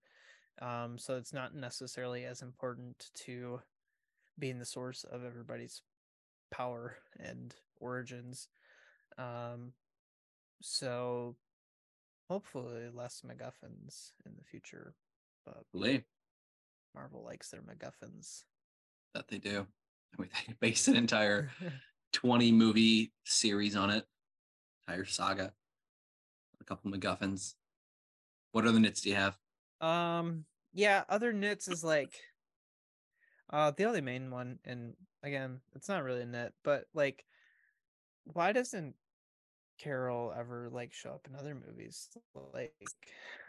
[0.62, 3.62] um so it's not necessarily as important to
[4.40, 5.82] being the source of everybody's
[6.52, 8.48] power and origins.
[9.18, 9.74] Um,
[10.62, 11.36] so
[12.30, 14.96] hopefully less MacGuffins in the future,
[15.46, 16.04] but Believe
[16.96, 18.44] Marvel likes their MacGuffins.
[19.14, 19.68] that they do.
[20.18, 21.52] I mean, they based an entire
[22.14, 24.06] 20 movie series on it,
[24.88, 25.54] entire saga,
[26.60, 27.56] a couple MacGuffins.
[28.52, 29.38] What other nits do you have?
[29.80, 32.14] um, yeah, other nits is like,
[33.50, 34.94] uh, the only main one, and
[35.24, 37.26] again, it's not really a nit, but like,
[38.26, 38.96] why doesn't
[39.82, 42.10] Carol ever like show up in other movies?
[42.54, 42.74] Like,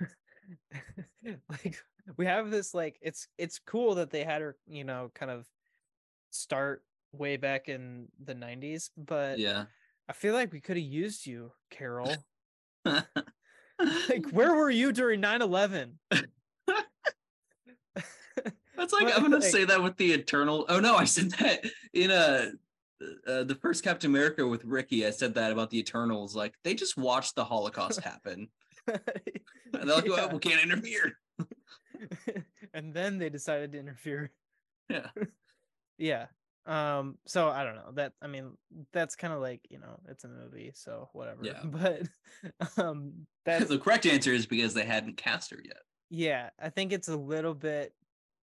[1.50, 1.76] like
[2.16, 5.46] we have this like it's it's cool that they had her, you know, kind of
[6.30, 9.64] start way back in the 90s, but Yeah.
[10.08, 12.16] I feel like we could have used you, Carol.
[12.84, 13.04] like,
[14.30, 15.98] where were you during 9 11?
[18.74, 20.64] That's like But, I'm gonna like- say that with the Eternal.
[20.68, 22.52] Oh no, I said that in a
[23.26, 25.06] uh, the first Captain America with Ricky.
[25.06, 26.34] I said that about the Eternals.
[26.36, 28.48] Like they just watched the Holocaust happen,
[28.86, 29.00] and
[29.72, 30.32] they're like, well, Yeah.
[30.32, 31.18] we can't interfere.
[32.74, 34.30] and then they decided to interfere.
[34.88, 35.08] Yeah.
[35.98, 36.26] Yeah.
[36.66, 37.90] Um, so I don't know.
[37.94, 38.52] That I mean,
[38.92, 41.40] that's kind of like, you know, it's a movie, so whatever.
[41.44, 41.60] Yeah.
[41.64, 42.02] But
[42.76, 45.78] um that's the correct answer is because they hadn't cast her yet.
[46.10, 47.92] yeah, I think it's a little bit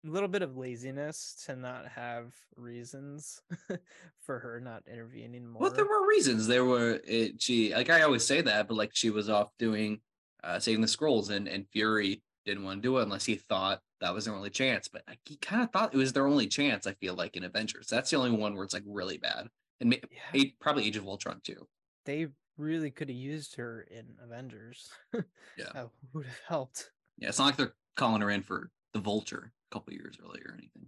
[0.03, 3.41] little bit of laziness to not have reasons
[4.21, 5.61] for her not intervening more.
[5.63, 6.47] Well, there were reasons.
[6.47, 10.01] There were it, she like I always say that, but like she was off doing
[10.43, 13.79] uh, saving the Skrulls, and and Fury didn't want to do it unless he thought
[14.01, 14.89] that was their only chance.
[14.89, 16.85] But like, he kind of thought it was their only chance.
[16.85, 19.47] I feel like in Avengers, that's the only one where it's like really bad,
[19.79, 19.97] and
[20.33, 20.43] Yeah.
[20.59, 21.65] probably Age of Ultron too.
[22.05, 24.89] They really could have used her in Avengers.
[25.57, 25.65] Yeah.
[25.73, 26.91] That would have helped.
[27.19, 30.45] Yeah, it's not like they're calling her in for the Vulture a couple years earlier
[30.49, 30.87] or anything.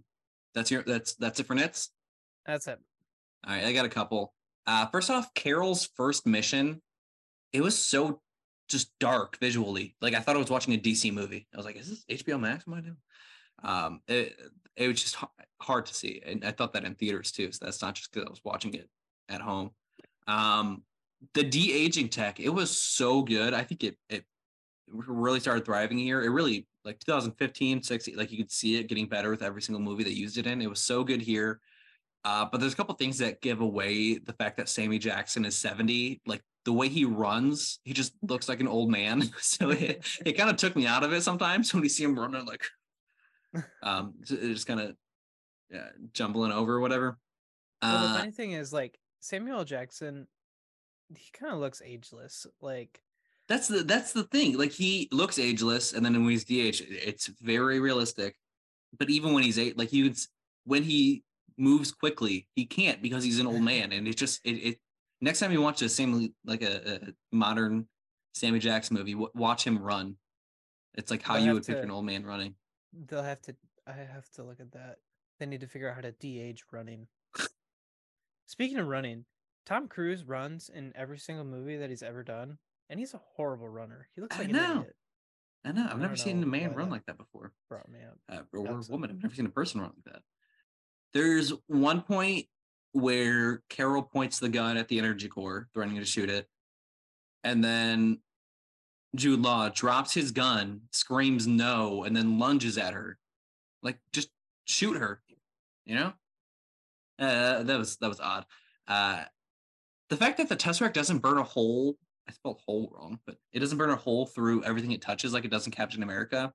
[0.54, 1.90] That's your that's that's it for Nits.
[2.46, 2.78] That's it.
[3.46, 4.32] All right, I got a couple.
[4.66, 6.80] Uh, first off, Carol's first mission,
[7.52, 8.20] it was so
[8.68, 9.96] just dark visually.
[10.00, 11.46] Like I thought I was watching a DC movie.
[11.52, 12.66] I was like, "Is this HBO Max?
[12.66, 12.96] What am I doing?"
[13.62, 14.36] Um, it
[14.76, 15.16] it was just
[15.60, 17.52] hard to see, and I thought that in theaters too.
[17.52, 18.88] So that's not just because I was watching it
[19.28, 19.70] at home.
[20.26, 20.82] Um,
[21.34, 23.54] the de aging tech, it was so good.
[23.54, 24.24] I think it it
[24.88, 26.22] really started thriving here.
[26.22, 29.82] It really like 2015, 16, like you could see it getting better with every single
[29.82, 30.62] movie they used it in.
[30.62, 31.60] It was so good here.
[32.24, 35.56] Uh, but there's a couple things that give away the fact that Sammy Jackson is
[35.56, 36.20] 70.
[36.26, 39.22] Like the way he runs, he just looks like an old man.
[39.40, 42.18] so it, it kind of took me out of it sometimes when you see him
[42.18, 42.64] running like
[43.82, 44.96] um just kind of
[45.70, 47.18] yeah, jumbling over or whatever.
[47.90, 50.28] Well, the Uh, funny thing is, like Samuel Jackson,
[51.14, 52.46] he kind of looks ageless.
[52.60, 53.02] Like,
[53.48, 54.58] that's the that's the thing.
[54.58, 58.36] Like he looks ageless, and then when he's DH, it's very realistic.
[58.98, 60.12] But even when he's eight, like you,
[60.64, 61.22] when he
[61.58, 64.52] moves quickly, he can't because he's an old man, and it just it.
[64.52, 64.78] it
[65.20, 67.86] next time you watch a Sammy like a, a modern
[68.34, 70.16] Sammy Jackson movie, w- watch him run.
[70.94, 72.54] It's like how They'll you would picture an old man running.
[72.92, 73.54] they'll have to.
[73.86, 74.96] I have to look at that.
[75.38, 77.06] They need to figure out how to de-age running.
[78.46, 79.24] Speaking of running,
[79.64, 83.68] Tom Cruise runs in every single movie that he's ever done, and he's a horrible
[83.68, 84.08] runner.
[84.14, 84.64] He looks I like know.
[84.64, 84.96] an idiot.
[85.64, 85.86] I know.
[85.90, 87.52] I've I never seen a man run like that before.
[87.88, 88.18] Me up.
[88.28, 89.10] uh, or, or a woman.
[89.10, 90.22] I've never seen a person run like that.
[91.12, 92.46] There's one point
[92.92, 96.48] where Carol points the gun at the energy core, threatening to shoot it,
[97.42, 98.20] and then
[99.14, 103.18] Jude Law drops his gun, screams no, and then lunges at her,
[103.82, 104.28] like just
[104.66, 105.20] shoot her,
[105.84, 106.12] you know.
[107.18, 108.44] Uh, that was that was odd.
[108.86, 109.24] Uh,
[110.10, 111.96] the fact that the Tesseract doesn't burn a hole,
[112.28, 115.44] I spelled hole wrong, but it doesn't burn a hole through everything it touches like
[115.44, 116.52] it does in Captain America.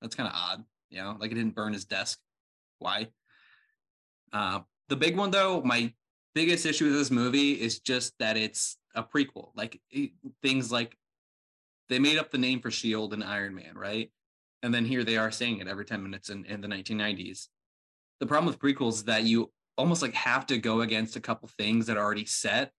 [0.00, 2.18] That's kind of odd, you know, like it didn't burn his desk.
[2.78, 3.08] Why?
[4.32, 5.92] Uh, the big one though, my
[6.34, 9.50] biggest issue with this movie is just that it's a prequel.
[9.54, 10.96] Like it- things like
[11.88, 14.10] they made up the name for Shield and Iron Man, right?
[14.62, 17.48] And then here they are saying it every 10 minutes in, in the 1990s.
[18.20, 21.48] The problem with prequels is that you almost like have to go against a couple
[21.56, 22.72] things that are already set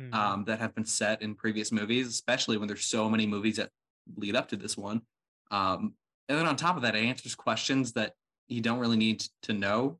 [0.00, 0.14] Mhm.
[0.14, 3.70] um, that have been set in previous movies, especially when there's so many movies that
[4.16, 5.02] lead up to this one.
[5.50, 5.94] Um,
[6.28, 8.14] and then on top of that, it answers questions that
[8.48, 9.98] you don't really need to know.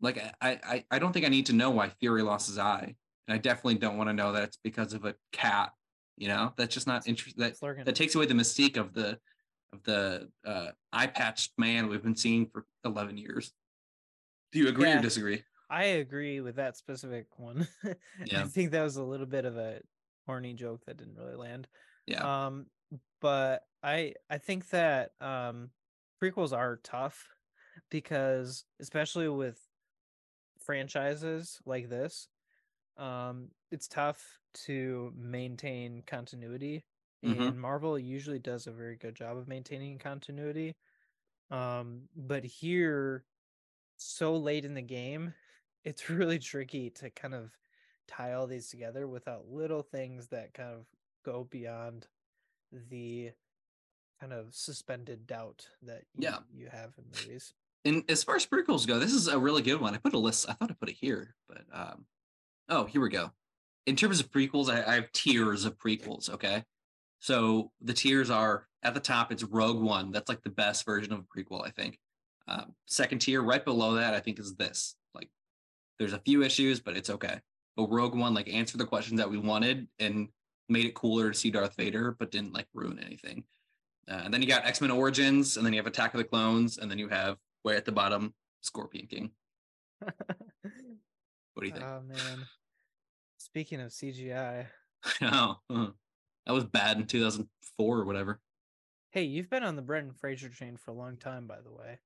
[0.00, 2.94] Like I, I, I don't think I need to know why Fury lost his eye,
[3.26, 5.72] and I definitely don't want to know that it's because of a cat.
[6.16, 7.42] You know, that's just not interesting.
[7.42, 7.84] That Flerken.
[7.84, 9.18] that takes away the mystique of the
[9.72, 13.52] of the uh, eye patched man we've been seeing for 11 years.
[14.52, 14.98] Do you agree Yeah.
[14.98, 15.42] or disagree?
[15.68, 17.66] I agree with that specific one.
[18.24, 18.44] Yeah.
[18.44, 19.82] I think that was a little bit of a
[20.26, 21.68] horny joke that didn't really land.
[22.06, 22.22] Yeah.
[22.22, 22.66] Um,
[23.20, 25.70] but I I think that um
[26.22, 27.28] prequels are tough
[27.90, 29.60] because especially with
[30.58, 32.28] franchises like this,
[32.96, 36.84] um, it's tough to maintain continuity.
[37.22, 37.52] Mhm.
[37.52, 40.76] And Marvel usually does a very good job of maintaining continuity.
[41.50, 43.26] Um, but here,
[43.96, 45.34] so late in the game,
[45.86, 47.50] it's really tricky to kind of
[48.08, 50.84] tie all these together without little things that kind of
[51.24, 52.08] go beyond
[52.90, 53.30] the
[54.20, 56.38] kind of suspended doubt that you, Yeah.
[56.52, 57.54] you have in movies.
[57.84, 59.94] And as far as prequels go, this is a really good one.
[59.94, 60.46] I put a list.
[60.48, 62.06] I thought I put it here, but um,
[62.68, 63.30] oh, here we go.
[63.86, 66.28] In terms of prequels, I, I have tiers of prequels.
[66.28, 66.64] Okay,
[67.20, 69.30] so the tiers are at the top.
[69.30, 70.10] It's Rogue One.
[70.10, 72.00] That's like the best version of a prequel, I think.
[72.48, 74.96] Um, second tier, right below that, I think is this.
[75.98, 77.40] There's a few issues, but it's okay.
[77.76, 80.28] But Rogue One like answered the questions that we wanted and
[80.68, 83.44] made it cooler to see Darth Vader, but didn't like ruin anything.
[84.08, 86.24] Uh, and then you got X Men Origins, and then you have Attack of the
[86.24, 89.30] Clones, and then you have way at the bottom Scorpion King.
[91.54, 91.86] What do you think?
[91.86, 92.46] Oh man.
[93.38, 94.66] Speaking of CGI,
[95.22, 95.86] oh, uh,
[96.44, 98.40] that was bad in 2004 or whatever.
[99.10, 102.00] hey, you've been on the Brendan Fraser chain for a long time, by the way.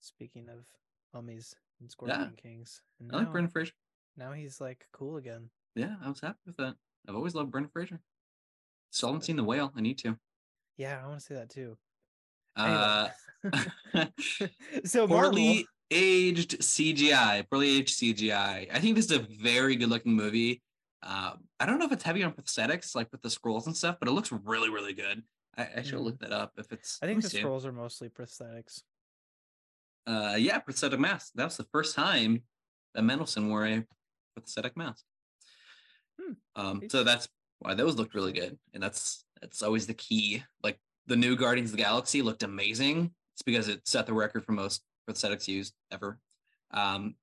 [0.00, 0.66] Speaking of
[1.14, 1.54] mummies
[1.88, 3.72] Scorpion Kings, and I like now, Brendan Fraser.
[4.16, 5.50] now he's like cool again.
[5.74, 6.74] Yeah, I was happy with that.
[7.08, 8.00] I've always loved Brendan Fraser.
[8.90, 9.72] Still haven't seen The Whale.
[9.76, 10.16] I need to.
[10.76, 11.76] Yeah, I want to see that too.
[12.56, 13.08] Uh,
[13.44, 14.10] Anyway.
[14.84, 17.48] so Marvel, poorly aged CGI.
[17.50, 18.68] Poorly aged CGI.
[18.72, 20.62] I think this is a very good looking movie.
[21.02, 23.96] Uh, I don't know if it's heavy on prosthetics, like with the Skrulls and stuff,
[23.98, 25.22] but it looks really, really good.
[25.56, 26.04] I, I should Mhm.
[26.04, 26.98] look that up if it's.
[27.02, 27.40] I think the see.
[27.42, 28.82] Skrulls are mostly prosthetics.
[30.06, 31.32] Uh, yeah, prosthetic mask.
[31.34, 32.42] That was the first time
[32.94, 33.84] that Mendelsohn wore a
[34.34, 35.04] prosthetic mask.
[36.20, 37.28] Hmm, Um, so that's
[37.60, 40.42] why those looked really good, and that's that's always the key.
[40.62, 43.12] Like the new Guardians of the Galaxy looked amazing.
[43.34, 46.18] It's because it set the record for most prosthetics used ever.
[46.72, 47.14] Um,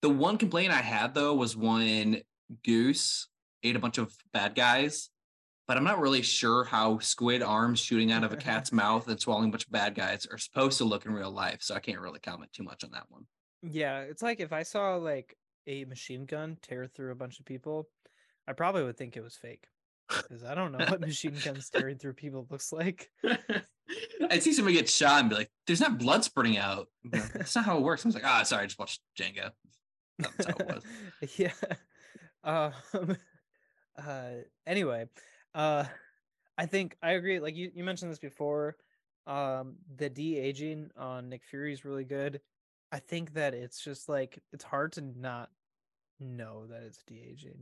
[0.00, 2.22] the one complaint I had though was when
[2.64, 3.28] Goose
[3.62, 5.10] ate a bunch of bad guys,
[5.66, 9.20] but I'm not really sure how squid arms shooting out of a cat's mouth and
[9.20, 11.62] swallowing a bunch of bad guys are supposed to look in real life.
[11.62, 13.26] So I can't really comment too much on that one.
[13.62, 17.46] Yeah, it's like if I saw like a machine gun tear through a bunch of
[17.46, 17.88] people,
[18.48, 19.66] I probably would think it was fake.
[20.08, 23.08] Because I don't know what machine guns tearing through people looks like.
[24.30, 27.54] I'd see somebody get shot and be like, "There's not blood spurting out." Like, That's
[27.56, 28.04] not how it works.
[28.04, 29.50] I was like, "Ah, sorry, I just watched Django."
[30.18, 31.38] That's how it was.
[31.38, 31.52] yeah.
[32.44, 33.16] Um
[33.96, 34.30] uh
[34.66, 35.06] anyway,
[35.54, 35.84] uh
[36.58, 37.40] I think I agree.
[37.40, 38.76] Like you, you mentioned this before.
[39.26, 42.40] Um the de-aging on Nick Fury is really good.
[42.90, 45.50] I think that it's just like it's hard to not
[46.20, 47.60] know that it's de-aging.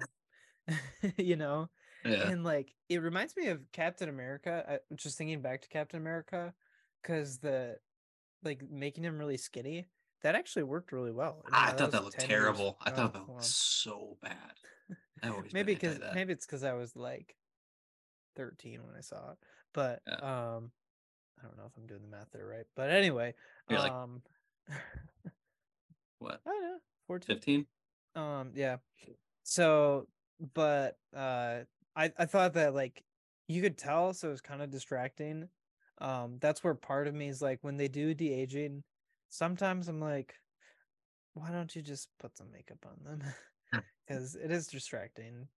[1.16, 1.68] you know?
[2.04, 4.64] Yeah, And like it reminds me of Captain America.
[4.66, 6.54] I, I'm just thinking back to Captain America
[7.02, 7.76] because the
[8.42, 9.86] like making him really skinny
[10.22, 11.44] that actually worked really well.
[11.52, 12.78] I you thought that was looked 10 years- terrible.
[12.82, 14.34] I thought oh, that well, looked so bad.
[15.52, 17.36] Maybe because maybe it's because I was like
[18.40, 19.38] 13 when I saw it,
[19.74, 20.14] but Yeah.
[20.14, 20.70] um,
[21.38, 22.66] I don't know if I'm doing the math there right.
[22.74, 23.34] But anyway,
[23.68, 24.22] You're like- um,
[26.18, 27.36] what I don't know 14.
[27.36, 27.66] fifteen?
[28.14, 28.78] Um, yeah.
[29.42, 30.08] So,
[30.54, 31.60] but uh,
[31.96, 33.02] I I thought that like
[33.46, 35.48] you could tell, so it was kind of distracting.
[35.98, 38.84] Um, that's where part of me is like when they do de aging,
[39.28, 40.34] sometimes I'm like,
[41.34, 43.82] why don't you just put some makeup on them?
[44.06, 45.48] Because it is distracting.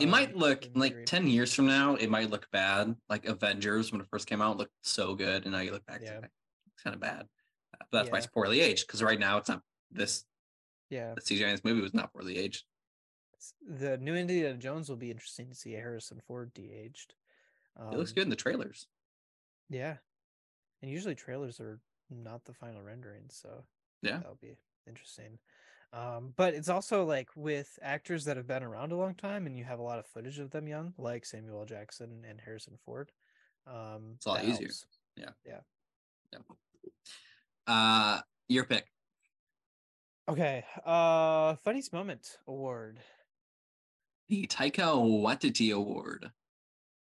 [0.00, 1.04] It might um, look like theory.
[1.04, 2.96] 10 years from now, it might look bad.
[3.08, 5.44] Like Avengers, when it first came out, looked so good.
[5.44, 6.20] And now you look back, Yeah.
[6.22, 7.26] it's, kind of bad.
[7.78, 8.86] But that's why it's poorly aged.
[8.86, 10.24] Because right now, it's not this,
[10.88, 12.64] Yeah, the CGI in this movie was not poorly aged.
[13.60, 17.14] the new Indiana Jones will be interesting to see Harrison Ford de-aged.
[17.76, 18.86] It looks Um, good in the trailers.
[19.68, 19.96] Yeah,
[20.80, 23.66] and usually trailers are not the final rendering, so
[24.00, 24.18] Yeah.
[24.18, 25.38] that'll be interesting.
[25.92, 29.56] Um, but it's also like with actors that have been around a long time, and
[29.56, 31.66] you have a lot of footage of them young, like Samuel L.
[31.66, 33.12] Jackson and Harrison Ford.
[33.66, 34.68] Um, It's a lot easier.
[34.68, 34.86] helps.
[37.66, 38.86] Uh, your pick.
[40.28, 42.98] Okay, uh, funniest moment award.
[44.28, 46.30] The Taika Waititi Award.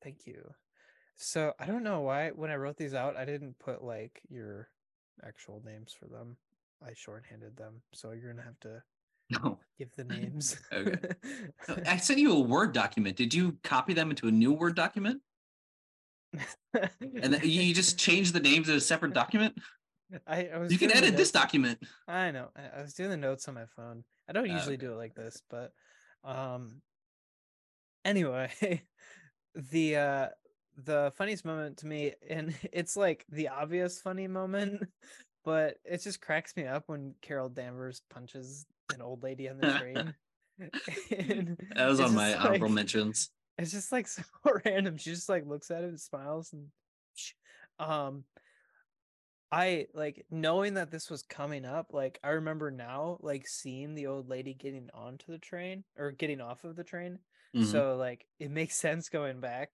[0.02, 0.54] Thank you.
[1.16, 4.68] So I don't know why when I wrote these out, I didn't put like your
[5.22, 6.38] actual names for them.
[6.82, 8.82] I shorthanded them, so you're gonna have to
[9.30, 9.58] No.
[9.78, 10.58] give the names.
[10.72, 10.96] Okay.
[11.86, 13.16] I sent you a Word document.
[13.16, 15.20] Did you copy them into a new Word document?
[16.72, 19.54] And then you just change the names in a separate document?
[20.26, 21.78] I, I was You can edit this document.
[22.08, 22.48] I know.
[22.56, 24.04] I, was doing the notes on my phone.
[24.28, 24.86] I don't usually okay.
[24.86, 25.72] do it like this, but
[26.24, 26.82] um
[28.04, 28.50] anyway,
[29.54, 30.28] the uh
[30.84, 34.82] the funniest moment to me and it's like the obvious funny moment,
[35.44, 39.72] but it just cracks me up when Carol Danvers punches an old lady on the
[39.72, 40.14] train.
[41.74, 43.30] That was on my just honorable mentions.
[43.58, 44.22] it's just like so
[44.64, 44.98] random.
[44.98, 46.68] She just like looks at him, and smiles, and
[47.78, 48.24] um,
[49.52, 51.92] I like knowing that this was coming up.
[51.92, 56.40] Like I remember now, like seeing the old lady getting onto the train or getting
[56.40, 57.18] off of the train.
[57.56, 57.64] Mhm.
[57.64, 59.70] So like it makes sense going back.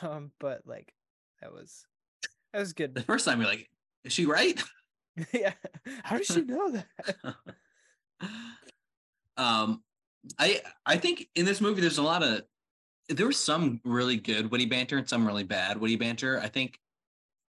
[0.00, 0.94] Um, but like
[1.40, 1.84] that was
[2.52, 2.94] that was good.
[2.94, 3.68] the first time you're like,
[4.04, 4.62] is she right?
[5.32, 5.52] yeah.
[6.02, 7.16] How does she know that?
[9.36, 9.82] um
[10.38, 12.42] I I think in this movie there's a lot of
[13.08, 16.38] there was some really good witty banter and some really bad witty banter.
[16.40, 16.78] I think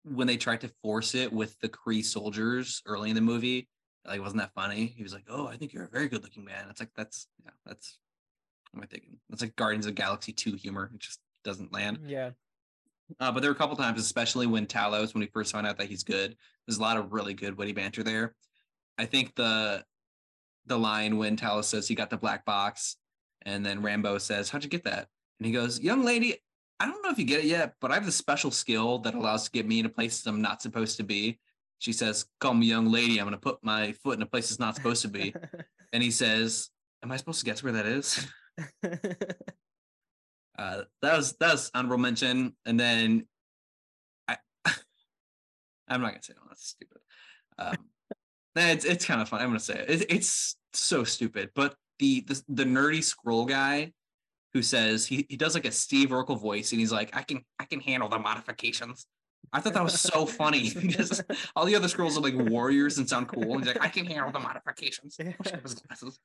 [0.05, 3.69] when they tried to force it with the Kree soldiers early in the movie,
[4.07, 4.87] like wasn't that funny?
[4.97, 7.27] He was like, "Oh, I think you're a very good looking man." It's like that's
[7.45, 7.99] yeah, that's
[8.71, 9.19] what am I thinking?
[9.29, 10.91] That's like Guardians of the Galaxy 2 humor.
[10.95, 12.01] It just doesn't land.
[12.07, 12.31] yeah.
[13.21, 15.79] Uh, but there were a couple times, especially when Talos, when we first found out
[15.79, 16.37] that he's good,
[16.67, 18.35] there's a lot of really good witty banter there.
[18.99, 19.85] I think the
[20.67, 22.97] the line when Talos says he got the black box,
[23.43, 26.37] and then Rambeau says, "How'd you get that?" and he goes, "Young lady,
[26.81, 29.15] I don't know if you get it yet, but I have the special skill that
[29.15, 31.39] allows to get me into places I'm not supposed to be."
[31.79, 33.19] She says, "Call me young lady.
[33.19, 35.35] I'm gonna put my foot in a place it's not supposed to be."
[35.93, 36.71] and he says,
[37.03, 38.27] "Am I supposed to guess where that is?"
[40.59, 43.27] Uh, that was that was honorable mention, and then
[44.29, 44.37] I
[45.89, 46.99] I'm not gonna say no, that's stupid.
[47.59, 47.77] Um,
[48.57, 49.41] it's it's kind of fun.
[49.41, 49.91] I'm gonna say it.
[49.91, 53.93] It's, it's so stupid, but the, the the nerdy Skrull guy
[54.53, 57.45] who says he, he does like a Steve Urkel voice and he's like, I can
[57.59, 59.07] I can handle the modifications.
[59.53, 61.23] I thought that was so funny because
[61.55, 63.43] all the other Skrulls are like warriors and sound cool.
[63.43, 65.17] And he's like, I can handle the modifications.
[65.17, 66.19] Push up his glasses.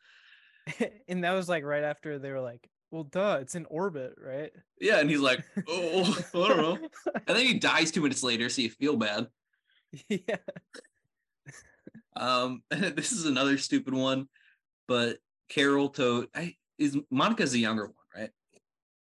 [1.07, 4.51] and that was like right after they were like, well, duh, it's in orbit, right?
[4.79, 6.77] Yeah, and he's like, oh, I don't know.
[7.27, 9.27] And then he dies two minutes later, so you feel bad.
[10.09, 10.37] yeah.
[12.15, 14.27] Um, this is another stupid one,
[14.87, 15.17] but
[15.49, 18.29] Carol told I is Monica's the younger one, right?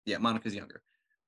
[0.05, 0.81] Yeah, Monica's younger.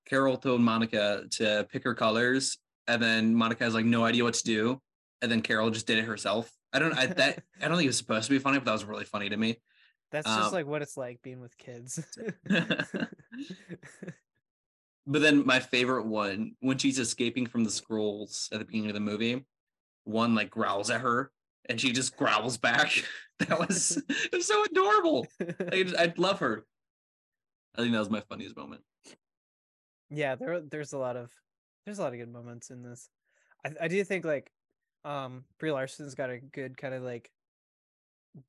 [0.05, 4.35] Carol told Monica to pick her colors, and then Monica has like no idea what
[4.35, 4.81] to do,
[5.21, 6.51] and then Carol just did it herself.
[6.71, 8.73] I don't I that I don't think it was supposed to be funny, but that
[8.73, 9.57] was really funny to me.
[10.24, 11.99] That's Um, just like what it's like being with kids.
[15.07, 18.95] But then my favorite one, when she's escaping from the Skrulls at the beginning of
[18.95, 19.45] the movie,
[20.03, 21.32] one like growls at her
[21.70, 22.91] and she just growls back.
[23.39, 25.28] That was it was so adorable.
[25.41, 26.66] I I'd love her.
[27.76, 28.82] I think that was my funniest moment.
[30.09, 31.34] yeah, there there's a lot of
[31.86, 33.09] there's a lot of good moments in this.
[33.66, 34.53] I I do think like
[35.03, 37.30] um Brie Larson's got a good kind of like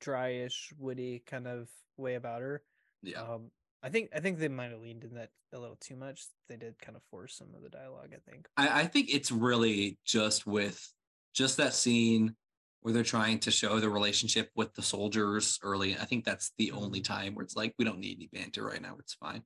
[0.01, 2.62] dryish, woody kind of way about her.
[3.03, 3.22] Yeah.
[3.22, 3.51] Um
[3.82, 6.26] I think I think they might have leaned in that a little too much.
[6.49, 8.49] They did kind of force some of the dialogue, I think.
[8.57, 10.93] I, I think it's really just with
[11.34, 12.34] just that scene
[12.80, 15.97] where they're trying to show the relationship with the soldiers early.
[15.97, 18.82] I think that's the only time where it's like we don't need any banter right
[18.82, 18.97] now.
[18.99, 19.43] It's fine.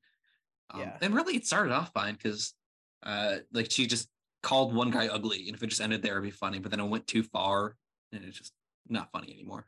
[0.70, 0.97] Um, Yeah.
[1.01, 2.55] And really, it started off fine because,
[3.03, 4.09] uh, like she just
[4.43, 6.59] called one guy ugly, and if it just ended there, it'd be funny.
[6.59, 7.76] But then it went too far,
[8.12, 8.53] and it's just
[8.88, 9.66] not funny anymore.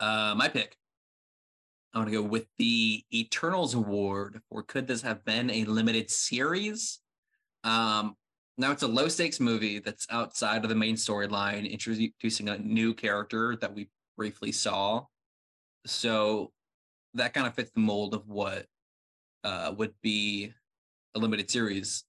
[0.00, 0.76] Uh, my pick.
[1.92, 6.10] I want to go with the Eternals Award or could this have been a limited
[6.10, 6.98] series?
[7.62, 8.16] Um,
[8.58, 12.94] now it's a low stakes movie that's outside of the main storyline, introducing a new
[12.94, 15.04] character that we briefly saw.
[15.86, 16.52] So
[17.14, 18.66] that kind of fits the mold of what
[19.44, 20.52] uh, would be
[21.14, 22.04] a limited series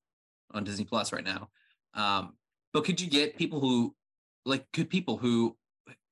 [0.52, 1.50] on Disney Plus right now.
[1.94, 2.34] Um,
[2.74, 3.96] but could you get people who
[4.46, 5.56] like could people who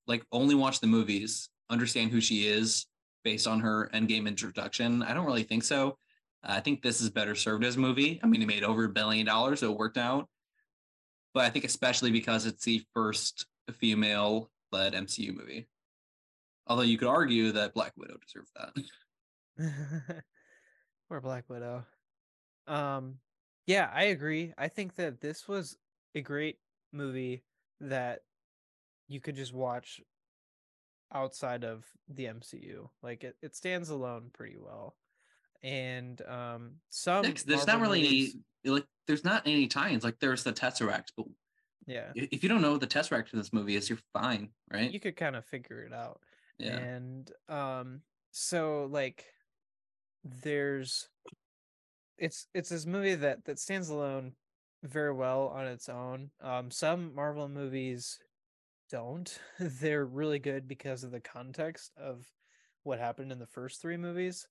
[0.08, 2.86] like only watch the movies understand who she is
[3.24, 5.04] based on her endgame introduction?
[5.04, 5.98] I don't really think so.
[6.44, 8.20] I think this is better served as a movie.
[8.24, 10.28] I mean, it made over a billion dollars, so it worked out.
[11.34, 15.68] But I think especially because it's the first female-led MCU movie.
[16.68, 18.74] Although you could argue that Black Widow deserved that.
[21.10, 21.86] Poor Black Widow.
[22.68, 23.16] Um,
[23.66, 24.54] yeah, I agree.
[24.58, 25.78] I think that this was
[26.16, 26.58] a great
[26.92, 27.44] movie
[27.82, 28.22] that
[29.08, 30.02] you could just watch
[31.14, 32.90] outside of the MCU.
[33.02, 34.96] Like it, it stands alone pretty well.
[35.62, 38.36] And um some Next, there's Marvel not really movies-
[38.66, 40.04] any like there's not any tie-ins.
[40.04, 41.26] Like there's the Tesseract, but
[41.86, 42.12] yeah.
[42.16, 44.92] if you don't know what the Tesseract in this movie is, you're fine, right?
[44.92, 46.22] You could kind of figure it out.
[46.58, 46.78] yeah.
[46.78, 48.02] and um
[48.32, 49.26] so like
[50.24, 51.10] there's
[52.18, 54.34] it's it's this movie that that stands alone
[54.84, 58.20] very well on its own um some marvel movies
[58.94, 59.40] don't.
[59.60, 62.24] They're really good because of the context of
[62.84, 64.48] what happened in the first three movies.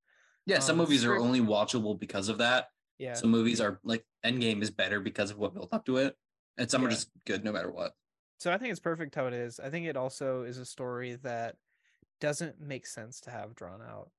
[0.46, 2.66] Yeah, some um, movies are only watchable because of that.
[2.98, 3.14] yeah.
[3.14, 6.16] Some movies are like Endgame is better because of what built up to it,
[6.58, 7.92] and some are just good no matter what.
[8.38, 9.60] so i think it's perfect how it is.
[9.60, 11.54] I think it also is a story that
[12.20, 14.10] doesn't make sense to have drawn out.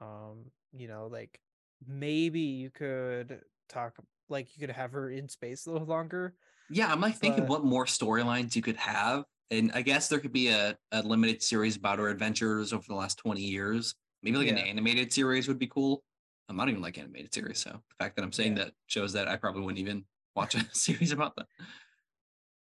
[0.00, 1.40] Um you know like
[1.86, 3.94] maybe you could talk
[4.28, 6.34] like you could have her in space a little longer
[6.70, 10.18] Yeah, I'm like thinking But- what more storylines you could have, and I guess there
[10.20, 13.94] could be a, a limited series about her adventures over the last 20 years.
[14.22, 16.02] Maybe like an animated series would be cool.
[16.48, 18.64] I'm not even like animated series, so the fact that I'm saying Yeah.
[18.64, 21.46] that shows that I probably wouldn't even watch a series about that.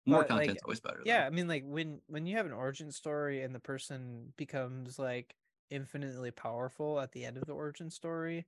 [0.07, 0.99] More But, like, content's always better.
[1.05, 1.11] though.
[1.11, 4.99] yeah i mean like when when you have an origin story and the person becomes
[4.99, 5.35] like
[5.71, 8.47] infinitely powerful at the end of the origin story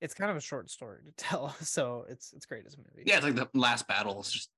[0.00, 3.04] it's kind of a short story to tell so it's it's great as a movie
[3.06, 4.20] yeah, it's like the last battle.
[4.20, 4.50] is just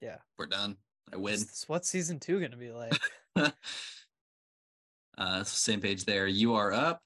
[0.00, 0.18] Yeah.
[0.38, 0.78] we're done.
[1.12, 1.40] I win.
[1.66, 2.92] What's- season two gonna be like
[5.18, 6.26] uh, same page there.
[6.26, 7.02] You are up.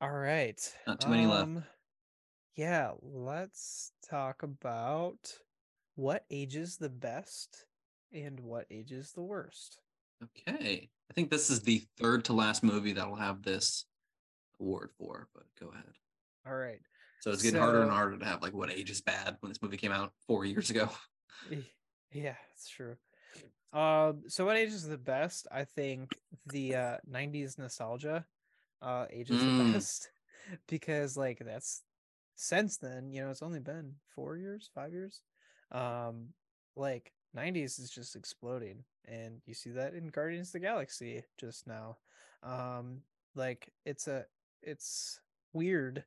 [0.00, 0.60] All right.
[0.86, 1.42] Not too many left.
[1.42, 1.64] um,
[2.56, 5.18] Yeah, let's talk about
[5.94, 7.66] what ages the best
[8.12, 9.78] and what ages the worst.
[10.22, 10.90] Okay.
[11.10, 13.84] I think this is the third to last movie that'll have this
[14.60, 15.84] award for, but go ahead.
[16.46, 16.80] All right.
[17.20, 19.62] So it's getting harder and harder to have like what age is bad when this
[19.62, 20.88] movie came out four years ago.
[22.14, 22.96] Yeah, it's true.
[23.72, 25.46] Um, so what ages the best?
[25.50, 28.26] I think the uh 90s nostalgia
[28.82, 29.56] uh ages Mm.
[29.56, 30.10] the best
[30.68, 31.84] because like that's
[32.36, 35.22] since then, you know, it's only been four years, five years.
[35.70, 36.34] Um,
[36.76, 41.66] like 90s is just exploding, and you see that in Guardians of the Galaxy just
[41.66, 41.98] now.
[42.42, 43.02] Um,
[43.34, 44.26] like it's a
[44.62, 45.20] it's
[45.52, 46.04] weird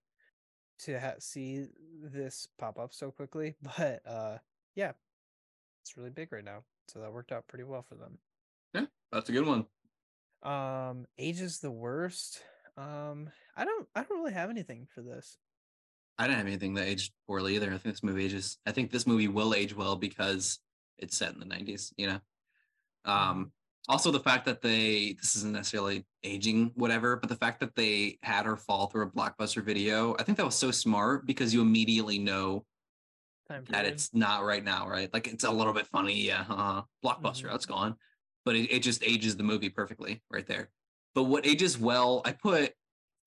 [0.79, 1.67] to ha- see
[2.03, 4.39] this pop up so quickly, but uh,
[4.75, 4.93] yeah,
[5.81, 8.17] it's really big right now, so that worked out pretty well for them.
[8.73, 9.65] Yeah, that's a good one.
[10.43, 12.41] Um, age is the worst.
[12.77, 15.37] Um, I don't, I don't really have anything for this.
[16.17, 17.67] I don't have anything that aged poorly either.
[17.67, 18.57] I think this movie ages.
[18.65, 20.59] I think this movie will age well because
[20.97, 21.91] it's set in the '90s.
[21.97, 22.19] You know.
[23.05, 23.51] Um.
[23.87, 28.17] Also, the fact that they this isn't necessarily aging whatever, but the fact that they
[28.23, 31.61] had her fall through a blockbuster video, I think that was so smart because you
[31.61, 32.65] immediately know
[33.49, 33.93] Time that period.
[33.93, 35.11] it's not right now, right?
[35.13, 36.45] Like it's a little bit funny, yeah.
[36.49, 37.51] Uh, blockbuster, Mhm.
[37.51, 37.95] that's gone,
[38.43, 40.69] but it, it just ages the movie perfectly right there.
[41.13, 42.73] But what ages well, I put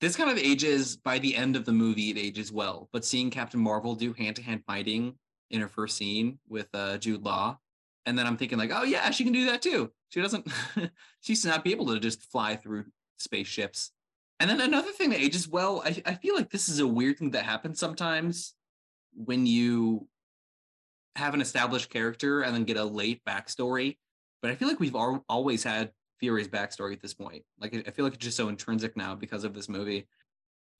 [0.00, 2.88] this kind of ages by the end of the movie, it ages well.
[2.92, 5.18] But seeing Captain Marvel do hand to hand fighting
[5.50, 7.58] in her first scene with uh, Jude Law,
[8.04, 9.92] and then I'm thinking like, oh yeah, she can do that too.
[10.10, 10.46] She doesn't,
[11.20, 12.86] she used to not be able to just fly through
[13.18, 13.92] spaceships.
[14.40, 17.18] And then another thing that ages well, I, I feel like this is a weird
[17.18, 18.54] thing that happens sometimes
[19.24, 20.06] when you
[21.16, 23.96] have an established character and then get a late backstory.
[24.40, 25.90] But I feel like we've al- always had
[26.20, 27.42] Fury's backstory at this point.
[27.60, 30.06] Like I feel like it's just so intrinsic now because of this movie.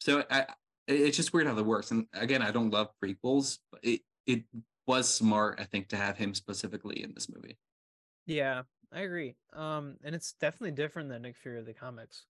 [0.00, 0.46] So I,
[0.86, 1.90] it's just weird how that works.
[1.90, 4.44] And again, I don't love prequels, but it it
[4.86, 7.58] was smart, I think, to have him specifically in this movie.
[8.26, 8.62] Yeah,
[8.92, 9.34] I agree.
[9.52, 12.24] Um, and it's definitely different than Nick Fury of the comics,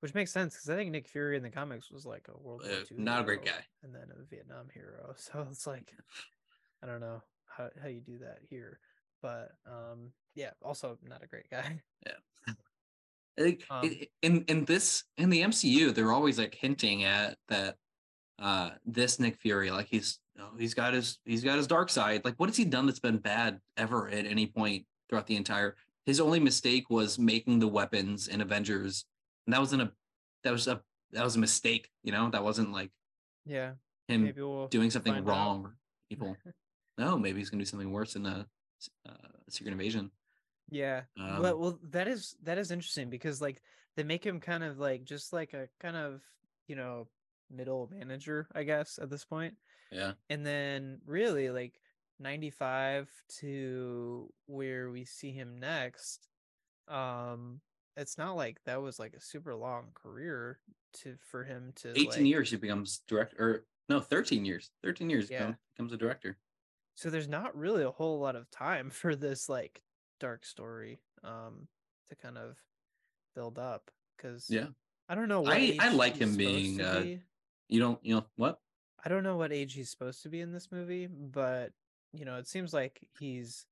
[0.00, 2.62] which makes sense because I think Nick Fury in the comics was like a World
[2.64, 3.64] War Uh, II not a great guy.
[3.82, 5.14] and then a Vietnam hero.
[5.16, 5.92] So it's like,
[6.82, 8.78] I don't know how how you do that here,
[9.22, 11.80] but um, yeah, also not a great guy.
[12.46, 13.88] I think Um,
[14.22, 17.76] in in this in the MCU, they're always like hinting at that
[18.40, 20.18] uh this Nick Fury, like he's
[20.58, 22.24] he's got his he's got his dark side.
[22.24, 25.76] Like what has he done that's been bad ever at any point throughout the entire
[26.04, 29.04] his only mistake was making the weapons in Avengers.
[29.48, 29.92] And that wasn't a
[30.44, 30.82] that was a
[31.12, 32.28] that was a mistake, you know?
[32.28, 32.90] That wasn't like
[33.46, 33.72] Yeah,
[34.08, 35.24] him maybe we'll doing something out.
[35.24, 35.72] wrong
[36.10, 36.36] evil.
[36.98, 38.46] no, maybe he's gonna do something worse in a
[39.08, 39.12] uh,
[39.48, 40.10] secret invasion.
[40.68, 41.04] Yeah.
[41.18, 43.62] Um, well, well, that is that is interesting because like
[43.96, 46.20] they make him kind of like just like a kind of
[46.66, 47.08] you know
[47.50, 49.54] middle manager, I guess, at this point.
[49.90, 50.12] Yeah.
[50.28, 51.80] And then really like
[52.20, 53.08] 95
[53.40, 56.28] to where we see him next,
[56.86, 57.62] um,
[57.98, 60.58] it's not like that was like a super long career
[60.94, 65.10] to for him to 18 like- years he becomes director or no 13 years 13
[65.10, 65.38] years Yeah.
[65.38, 66.36] become, becomes a director
[66.94, 69.82] so there's not really a whole lot of time for this like
[70.20, 71.68] dark story um
[72.08, 72.56] to kind of
[73.34, 74.66] build up because yeah
[75.10, 77.20] I don't know what I- I like him being, uh, be.
[77.68, 78.60] you don't you know what
[79.04, 81.72] I don't know what age he's supposed to be in this movie, but
[82.12, 83.64] you know, it seems like he's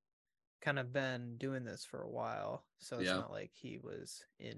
[0.67, 2.65] kind of been doing this for a while.
[2.81, 3.19] So it's Yeah.
[3.19, 4.57] not like he was in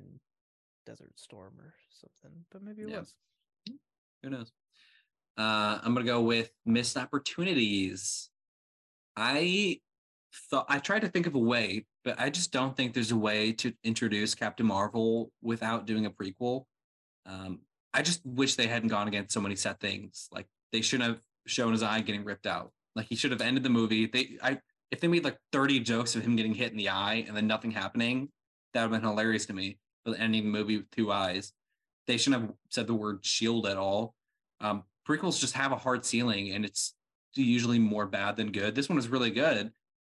[0.87, 3.01] Desert Storm or something, but maybe it Yeah.
[3.01, 3.15] was.
[4.23, 4.51] who knows
[5.37, 8.31] uh i'm gonna go with missed opportunities
[9.17, 9.79] i
[10.51, 13.17] thought i tried to think of a way but i just don't think there's a
[13.17, 16.65] way to introduce captain marvel without doing a prequel
[17.27, 17.61] um
[17.95, 21.21] i just wish they hadn't gone against so many set things like they shouldn't have
[21.47, 24.59] shown his eye getting ripped out like he should have ended the movie they i
[24.91, 27.47] if they made like 30 jokes of him getting hit in the eye and then
[27.47, 28.29] nothing happening
[28.73, 31.53] that would have been hilarious to me but ending the movie with two eyes
[32.07, 34.15] they shouldn't have said the word shield at all
[34.61, 36.95] um, prequels just have a hard ceiling and it's
[37.35, 38.75] usually more bad than good.
[38.75, 39.73] This one was really good,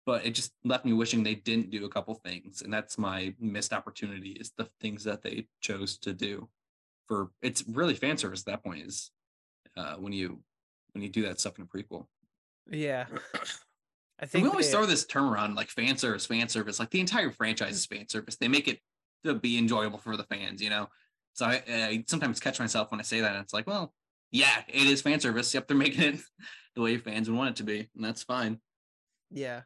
[0.07, 2.62] but it just left me wishing they didn't do a couple things.
[2.62, 6.49] And that's my missed opportunity is the things that they chose to do
[7.09, 9.11] for it's really fan service at that point is
[9.77, 10.41] uh, when you
[10.93, 12.07] when you do that stuff in a prequel.
[12.70, 13.07] Yeah.
[14.23, 16.79] I And we always they- throw this term around like fan service, fan service.
[16.79, 18.37] Like the entire franchise is fan service.
[18.37, 18.81] They make it
[19.25, 20.89] to be enjoyable for the fans, you know.
[21.35, 23.35] So I, I sometimes catch myself when I say that.
[23.35, 23.93] And it's like, well,
[24.31, 25.53] yeah, it is fan service.
[25.53, 26.20] Yep, they're making it
[26.77, 28.61] the way fans would want it to be, and that's fine.
[29.31, 29.62] yeah.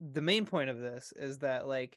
[0.00, 1.96] The main point of this is that like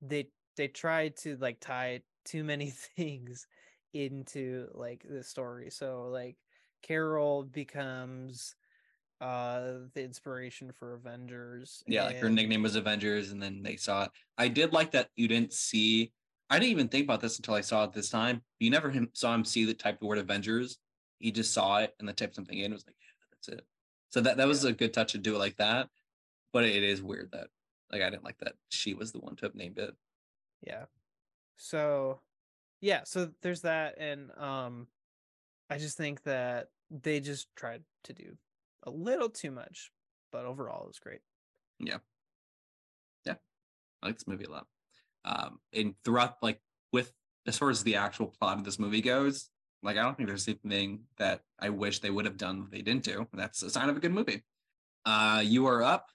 [0.00, 3.46] they they try to like tie too many things
[3.92, 5.70] into like the story.
[5.70, 6.36] So like
[6.82, 8.54] Carol becomes
[9.22, 11.82] uh the inspiration for Avengers.
[11.86, 14.10] Yeah, like her nickname was Avengers, and then they saw it.
[14.36, 16.12] I did like that you didn't see.
[16.50, 18.42] I didn't even think about this until I saw it this time.
[18.58, 20.78] You never him, saw him see the type the word Avengers.
[21.18, 22.66] He just saw it and then typed something in.
[22.66, 23.66] and was like, yeah, that's it.
[24.10, 25.88] So that that was a good touch to do it like that.
[26.52, 27.46] But it is weird that
[27.90, 29.94] like I didn't like that she was the one to have named it.
[30.66, 30.84] yeah
[31.56, 32.18] so
[32.80, 34.86] yeah so there's that and um
[35.70, 38.36] i just think that they just tried to do
[38.84, 39.90] a little too much
[40.30, 41.20] but overall it was great
[41.80, 41.98] Yeah.
[43.26, 43.34] Yeah.
[44.02, 44.66] I like this movie a lot.
[45.24, 46.60] Um, and throughout, like
[46.92, 47.12] with
[47.46, 49.50] as far as the actual plot of this movie goes,
[49.82, 52.82] Like I don't think there's anything that I wish they would have done that they
[52.82, 53.26] didn't do.
[53.32, 54.42] That's a sign of a good movie.
[55.04, 56.10] Uh, you are up.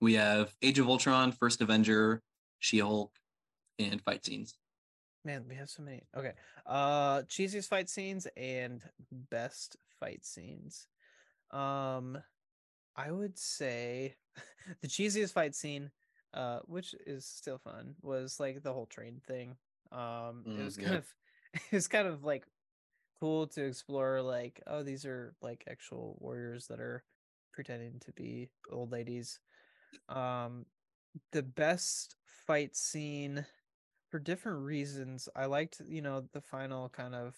[0.00, 2.22] We have Age of Ultron, First Avenger,
[2.60, 3.12] She-Hulk,
[3.78, 4.56] and fight scenes.
[5.24, 6.02] Man, we have so many.
[6.16, 6.32] Okay.
[6.66, 10.86] Uh cheesiest fight scenes and best fight scenes.
[11.50, 12.18] Um
[12.96, 14.16] I would say
[14.82, 15.90] the cheesiest fight scene,
[16.34, 19.56] uh, which is still fun, was like the whole train thing.
[19.92, 20.84] Um it Mm, was yeah.
[20.86, 21.14] kind of
[21.54, 22.46] it was kind of like
[23.20, 27.04] cool to explore like, oh, these are like actual warriors that are
[27.52, 29.40] pretending to be old ladies.
[30.08, 30.66] Um
[31.32, 33.46] the best fight scene
[34.10, 35.28] for different reasons.
[35.36, 37.36] I liked, you know, the final kind of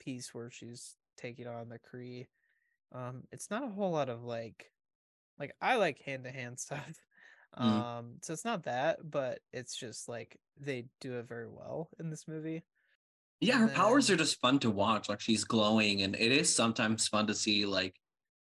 [0.00, 2.28] piece where she's taking on the Kree.
[2.92, 4.72] Um, it's not a whole lot of like,
[5.38, 7.04] like I like hand to hand stuff.
[7.58, 7.88] Mhm.
[7.88, 12.10] Um, so it's not that, but it's just like they do it very well in
[12.10, 12.64] this movie.
[13.40, 15.08] Yeah, her And powers are just fun to watch.
[15.08, 18.00] Like she's glowing, and it is sometimes fun to see like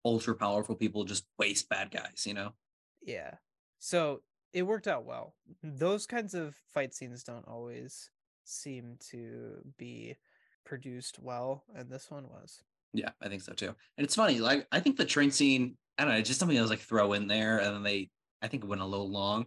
[0.04, 2.26] ultra powerful people just waste bad guys.
[2.26, 2.54] You know?
[3.00, 3.36] Yeah.
[3.78, 4.22] So
[4.52, 5.34] it worked out well.
[5.62, 8.10] Those kinds of fight scenes don't always
[8.44, 10.16] seem to be
[10.64, 12.62] produced well, and this one was.
[12.92, 13.74] Yeah, I think so too.
[13.96, 16.58] And it's funny, like I think the train scene, I don't know, it's just something
[16.58, 18.10] I was like throw in there, and then they,
[18.42, 19.46] I think it went a little long,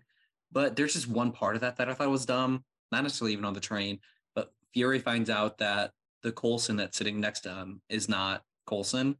[0.51, 2.63] but there's just one part of that that I thought was dumb.
[2.91, 3.99] Not necessarily even on the train,
[4.35, 5.91] but Fury finds out that
[6.23, 9.17] the Coulson that's sitting next to him is not Coulson,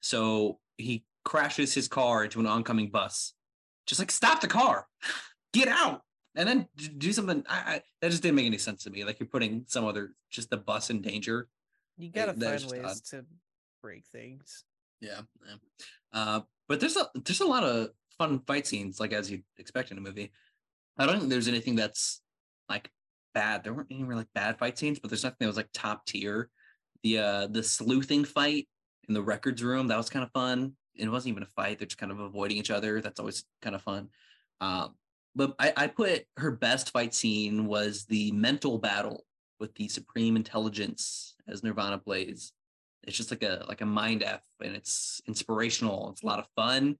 [0.00, 3.34] so he crashes his car into an oncoming bus.
[3.86, 4.86] Just like stop the car,
[5.52, 6.02] get out,
[6.34, 6.68] and then
[6.98, 7.44] do something.
[7.48, 9.04] I, I that just didn't make any sense to me.
[9.04, 11.48] Like you're putting some other just the bus in danger.
[11.96, 13.04] You gotta that is find ways odd.
[13.10, 13.24] to
[13.82, 14.64] break things.
[15.00, 15.56] Yeah, yeah.
[16.12, 19.90] Uh, but there's a there's a lot of fun fight scenes, like as you'd expect
[19.90, 20.32] in a movie.
[20.98, 22.20] I don't think there's anything that's
[22.68, 22.90] like
[23.34, 23.62] bad.
[23.62, 26.04] There weren't any really like bad fight scenes, but there's nothing that was like top
[26.06, 26.50] tier.
[27.02, 28.68] The uh the sleuthing fight
[29.08, 30.72] in the records room that was kind of fun.
[30.96, 33.00] It wasn't even a fight; they're just kind of avoiding each other.
[33.00, 34.08] That's always kind of fun.
[34.60, 34.94] Um,
[35.36, 39.24] but I, I put her best fight scene was the mental battle
[39.60, 42.52] with the Supreme Intelligence as Nirvana plays
[43.04, 46.46] it's just like a like a mind f and it's inspirational it's a lot of
[46.56, 46.96] fun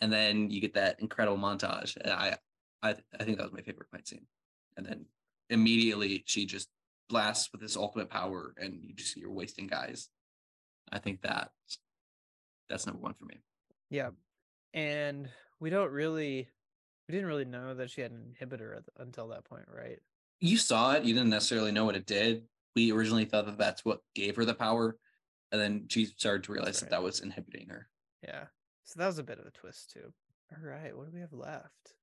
[0.00, 2.36] and then you get that incredible montage and i
[2.82, 4.26] i, I think that was my favorite fight scene
[4.76, 5.04] and then
[5.50, 6.68] immediately she just
[7.08, 10.08] blasts with this ultimate power and you just you're wasting guys
[10.90, 11.50] i think that
[12.68, 13.36] that's number one for me
[13.90, 14.10] Yeah.
[14.72, 15.28] And
[15.60, 16.48] we don't really
[17.06, 19.98] we didn't really know that she had an inhibitor until that point, right?
[20.40, 22.42] you saw it you didn't necessarily know what it did
[22.74, 24.96] we originally thought that that's what gave her the power
[25.52, 26.90] and then she started to realize right.
[26.90, 27.88] that that was inhibiting her
[28.26, 28.44] Yeah.
[28.84, 30.12] So that was a bit of a twist too.
[30.52, 31.94] All right, what do we have left?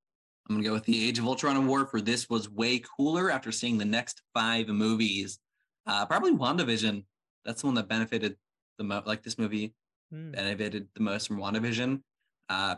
[0.49, 3.51] I'm gonna go with the Age of Ultron award for this was way cooler after
[3.51, 5.39] seeing the next five movies.
[5.85, 7.03] Uh, probably WandaVision.
[7.45, 8.37] That's the one that benefited
[8.77, 9.05] the most.
[9.07, 9.73] Like this movie
[10.11, 10.31] Hmm.
[10.31, 12.01] benefited the most from WandaVision.
[12.47, 12.77] Uh,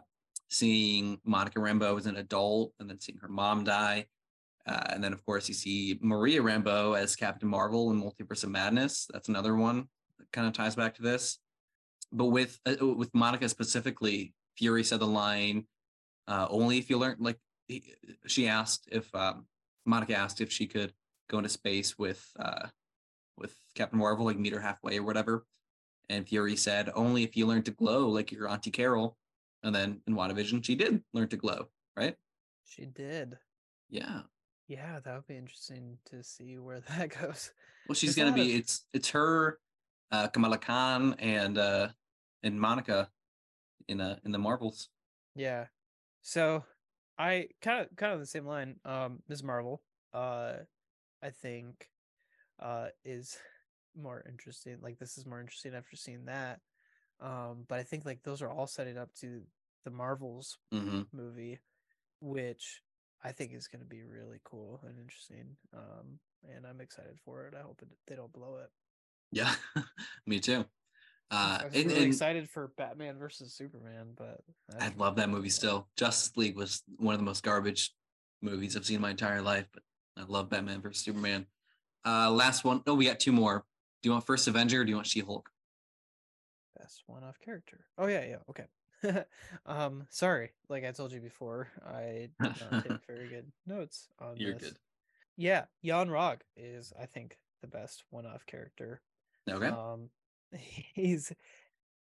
[0.50, 4.08] seeing Monica Rambeau as an adult, and then seeing her mom die,
[4.66, 8.50] uh, and then of course you see Maria Rambeau as Captain Marvel in Multiverse of
[8.50, 9.08] Madness.
[9.14, 9.88] That's another one
[10.32, 11.40] kind of ties back to this.
[12.12, 15.66] But with uh, with Monica specifically, Fury said the line,
[16.28, 17.94] uh, "Only if you learn." Like he,
[18.28, 19.46] she asked if um,
[19.86, 20.94] Monica asked if she could
[21.30, 22.68] go into space with uh,
[23.38, 25.46] with Captain Marvel, like meet her halfway or whatever.
[26.10, 29.18] And Fury said, "Only if you learn to glow like your Auntie Carol."
[29.64, 32.16] And then in WandaVision, she did learn to glow, right?
[32.66, 33.38] She did.
[33.92, 34.22] Yeah.
[34.68, 37.52] Yeah, that would be interesting to see where that goes.
[37.88, 38.54] Well, she's There's gonna be.
[38.56, 39.60] of- It's it's her,
[40.12, 41.90] uh, Kamala Khan, and uh,
[42.44, 43.12] and Monica,
[43.88, 44.90] in uh in the Marvels.
[45.36, 45.68] Yeah.
[46.22, 46.66] So
[47.18, 48.80] I kind of kind of the same line.
[48.86, 49.44] Um Ms.
[49.44, 49.84] Marvel,
[50.14, 50.60] uh
[51.24, 51.90] I think
[52.60, 53.40] uh is
[53.96, 54.80] more interesting.
[54.82, 56.62] Like this is more interesting after seeing that.
[57.20, 59.44] Um but I think like those are all setting up to
[59.86, 61.60] the Marvels hmm movie
[62.22, 62.84] which
[63.24, 65.58] I think is going to be really cool and interesting.
[65.74, 67.56] Um and I'm excited for it.
[67.56, 68.72] I hope it, they don't blow it.
[69.32, 69.54] Yeah,
[70.26, 70.66] me too.
[71.30, 75.16] Uh, I was and, really and excited for Batman versus Superman, but I that's- love
[75.16, 75.88] that movie still.
[75.98, 77.94] Justice League was one of the most garbage
[78.42, 79.84] movies I've seen in my entire life, but
[80.18, 81.46] I love Batman versus Superman.
[82.06, 82.82] Uh, last one.
[82.88, 83.64] Oh, we got two more.
[84.02, 85.50] Do you want First Avenger or do you want She Hulk?
[86.78, 87.86] Best one off character.
[87.98, 89.24] Oh yeah, yeah, okay.
[89.66, 94.36] um, sorry, like I told you before, I did not take very good notes on
[94.38, 94.64] You're this.
[94.64, 94.78] good.
[95.38, 99.02] Yeah, Yon-Rogg is, I think, the best one off character.
[99.50, 99.68] Okay.
[99.68, 100.10] Um,
[100.94, 101.32] he's,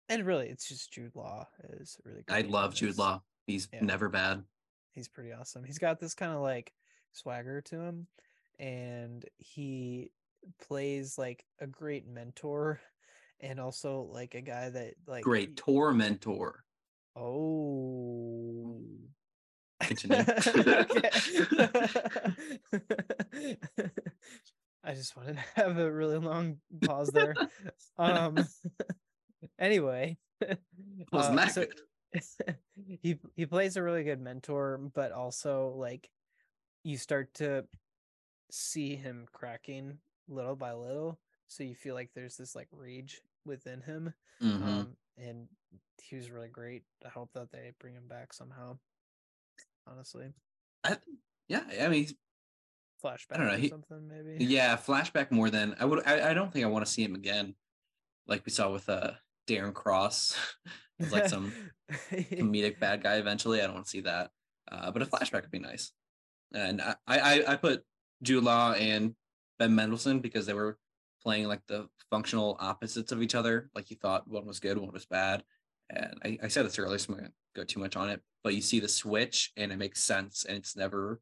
[0.07, 1.47] and really, it's just Jude Law
[1.79, 2.33] is really good.
[2.33, 2.97] I love Jude.
[2.97, 3.21] Law.
[3.47, 3.83] He's Yeah.
[3.83, 4.43] never bad.
[4.93, 5.63] He's pretty awesome.
[5.63, 6.73] He's got this kind of like
[7.13, 8.07] swagger to him,
[8.59, 10.11] and he
[10.67, 12.79] plays like a great mentor
[13.39, 16.63] and also like a guy that like Great tormentor.
[17.15, 18.81] Oh.
[19.91, 21.09] Okay.
[24.89, 27.35] I just wanted to have a really long pause there.
[27.99, 28.37] Um
[29.59, 30.17] anyway.
[31.13, 31.67] Uh, so-
[33.03, 36.09] he he plays a really good mentor, but also like
[36.83, 37.65] you start to
[38.49, 41.19] see him cracking little by little.
[41.49, 44.13] So you feel like there's this like rage within him.
[44.41, 44.63] Mhm.
[44.63, 45.47] Um and
[46.01, 46.81] he was really great.
[47.05, 48.79] I hope that they bring him back somehow.
[49.85, 50.33] Honestly.
[51.47, 52.07] yeah, I mean,
[53.03, 54.43] Flashback know, or he- something maybe.
[54.43, 56.05] yeah, flashback more than I would.
[56.05, 57.55] I, I don't think I want to see him again,
[58.27, 59.11] like we saw with uh
[59.47, 60.35] Darren Cross,
[60.99, 61.53] as like some
[62.11, 63.15] comedic bad guy.
[63.15, 64.31] Eventually, I don't want to see that.
[64.71, 65.91] Uh, but a flashback would be nice.
[66.53, 67.83] And I, I, I put
[68.21, 69.15] Jude Law and
[69.57, 70.77] Ben Mendelsohn because they were
[71.23, 73.69] playing like the functional opposites of each other.
[73.73, 75.43] Like you thought one was good, one was bad.
[75.89, 78.21] And I, I said this earlier, so I'm not gonna go too much on it.
[78.43, 81.19] But you see the switch, and it makes sense, and it's never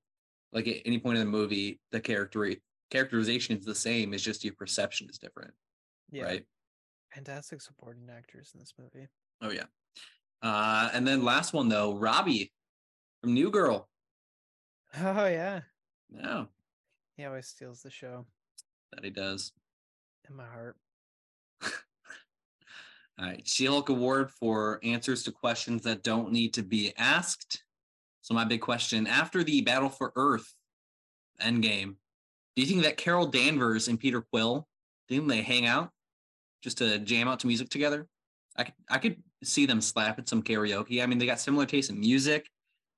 [0.57, 2.51] like at any point in the movie the character
[2.89, 4.11] characterization is the same.
[4.11, 5.53] It's just your perception is different,
[6.11, 6.23] yeah.
[6.23, 6.45] right?
[7.13, 9.07] Fantastic supporting actors in this movie.
[9.39, 9.65] Oh yeah.
[10.41, 12.51] Uh, and then last one though, Robbie
[13.21, 13.87] from New Girl.
[14.97, 15.61] Oh yeah.
[16.09, 16.45] Yeah,
[17.17, 18.25] He always steals the show
[18.93, 19.51] that he does.
[20.27, 20.77] in my heart.
[21.61, 27.63] All right, She-Hulk award for answers to questions that don't need to be asked.
[28.27, 30.53] So my big question: After the Battle for Earth
[31.41, 31.95] Endgame,
[32.57, 34.67] do you think that Carol Danvers and Peter Quill,
[35.07, 35.91] do you think they hang out
[36.61, 38.05] just to jam out to music together?
[38.57, 41.01] I could I could see them slapping some karaoke.
[41.01, 42.49] I mean, they got similar taste in music.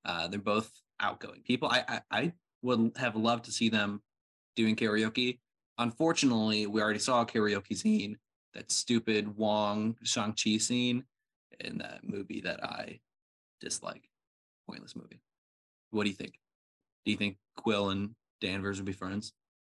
[0.04, 0.68] Uh, they're both
[0.98, 1.68] outgoing people.
[1.68, 4.02] I, I I would have loved to see them
[4.56, 5.38] doing karaoke.
[5.78, 8.18] Unfortunately, we already saw a karaoke scene
[8.54, 11.04] that stupid Wong Shang-Chi scene
[11.60, 12.98] in that movie that I
[13.60, 14.09] dislike.
[14.70, 15.20] Pointless movie.
[15.90, 16.34] What do you think?
[17.04, 18.10] Do you think Quill and
[18.40, 19.32] Danvers would be friends?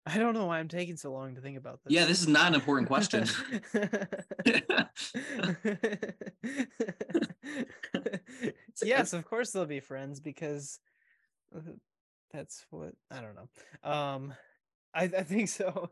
[0.05, 1.93] I don't know why I'm taking so long to think about this.
[1.93, 3.25] Yeah, this is not an important question.
[8.83, 10.81] yes, of course they'll be friends because
[11.55, 11.61] uh,
[12.33, 13.49] that's what I don't know.
[13.89, 14.35] Um
[14.93, 15.91] I, I think so.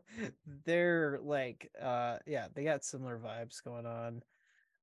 [0.65, 4.23] They're like uh yeah, they got similar vibes going on.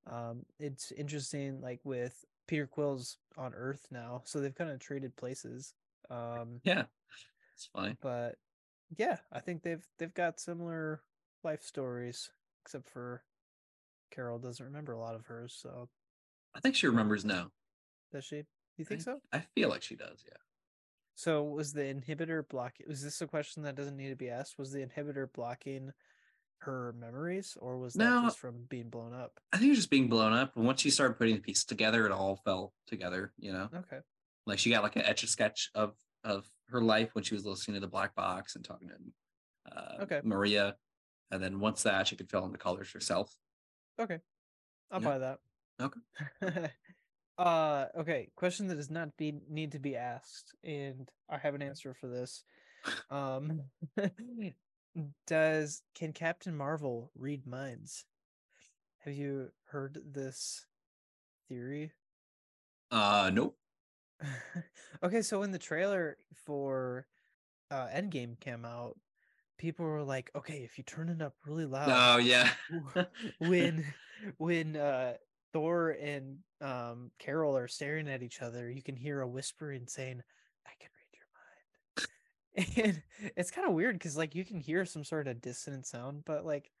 [0.09, 5.15] Um it's interesting like with Peter Quill's on Earth now, so they've kind of traded
[5.15, 5.73] places.
[6.09, 6.83] Um yeah,
[7.55, 7.97] it's fine.
[8.01, 8.35] but
[8.97, 11.01] yeah, I think they've they've got similar
[11.43, 12.29] life stories,
[12.63, 13.23] except for
[14.11, 15.57] Carol doesn't remember a lot of hers.
[15.61, 15.89] So
[16.55, 17.51] I think she remembers now.
[18.11, 18.43] does she?
[18.77, 19.19] You think I, so?
[19.33, 20.23] I feel like she does.
[20.25, 20.37] Yeah.
[21.15, 22.85] So was the inhibitor blocking?
[22.87, 24.59] Was this a question that doesn't need to be asked?
[24.59, 25.91] Was the inhibitor blocking
[26.59, 28.23] her memories, or was that No.
[28.23, 29.39] just from being blown up?
[29.53, 30.55] I think it was just being blown up.
[30.55, 33.33] And once she started putting the pieces together, it all fell together.
[33.37, 33.99] You know, Okay.
[34.45, 37.45] like she got like an etch a sketch of of her life when she was
[37.45, 38.95] listening to the black box and talking to
[39.77, 40.21] uh, Okay.
[40.23, 40.75] Maria,
[41.31, 43.35] and then once that she could fill in the colors herself.
[43.99, 44.19] Okay.
[44.91, 45.05] I'll Yeah.
[45.05, 45.39] buy that.
[45.79, 46.71] Okay.
[47.37, 48.29] uh okay.
[48.35, 52.07] Question that does not be need to be asked, and I have an answer for
[52.07, 52.43] this.
[53.09, 53.61] Um
[55.25, 58.05] does can Captain Marvel read minds?
[58.99, 60.65] Have you heard this
[61.47, 61.93] theory?
[62.91, 63.57] Uh, nope.
[65.03, 67.07] okay, so when the trailer for
[67.69, 68.97] uh Endgame came out,
[69.57, 72.49] people were like, okay, if you turn it up really loud, Oh yeah.
[73.39, 73.85] when
[74.37, 75.13] when uh
[75.53, 80.21] Thor and um Carol are staring at each other, you can hear a whispering saying,
[80.65, 80.96] I can read your mind.
[82.75, 83.01] And
[83.35, 86.45] it's kind of weird because like you can hear some sort of dissonant sound, but
[86.45, 86.71] like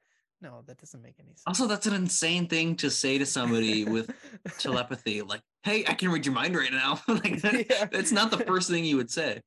[0.41, 1.43] no, that doesn't make any sense.
[1.47, 4.11] Also, that's an insane thing to say to somebody with
[4.59, 5.23] telepathy.
[5.23, 6.99] Like, hey, I can read your mind right now.
[7.07, 7.85] like, that, Yeah.
[7.91, 9.41] that's not the first thing you would say,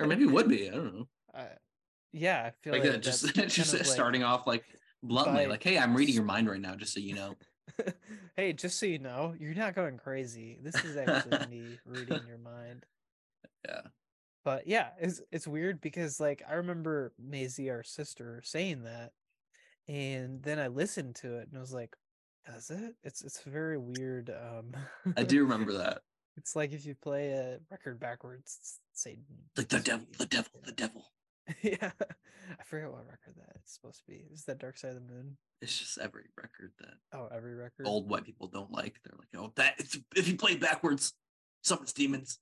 [0.00, 0.68] or maybe it would be.
[0.68, 1.08] I don't know.
[1.34, 1.44] uh,
[2.12, 4.64] yeah, I feel Like, like, that, just kind just of like- starting off like
[5.04, 7.34] bluntly, by- like, hey, I'm reading your mind right now, just so you know.
[8.36, 10.58] hey, just so you know, you're not going crazy.
[10.62, 12.84] This is actually me reading your mind.
[13.64, 13.82] Yeah.
[14.44, 19.12] But yeah, it's it's weird because like I remember Maisie, our sister, saying that,
[19.88, 21.96] and then I listened to it and I was like,
[22.46, 24.30] "Does it?" It's it's very weird.
[24.30, 24.72] Um,
[25.16, 26.02] I do remember that.
[26.36, 29.18] It's like if you play a record backwards, say
[29.56, 31.06] Like the devil, the devil, the devil.
[31.62, 31.92] yeah,
[32.58, 34.24] I forget what record that it's supposed to be.
[34.32, 35.36] Is that Dark Side of the Moon?
[35.62, 37.86] It's just every record that Oh, every record.
[37.86, 38.96] old white people don't like.
[39.04, 41.12] They're like, oh, that if, if you play backwards,
[41.62, 42.38] summons demons.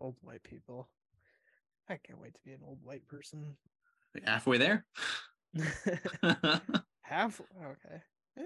[0.00, 0.88] Old white people.
[1.88, 3.56] I can't wait to be an old white person.
[4.24, 4.84] Halfway there.
[7.02, 7.40] Half.
[7.40, 8.02] Okay.
[8.36, 8.42] Yeah.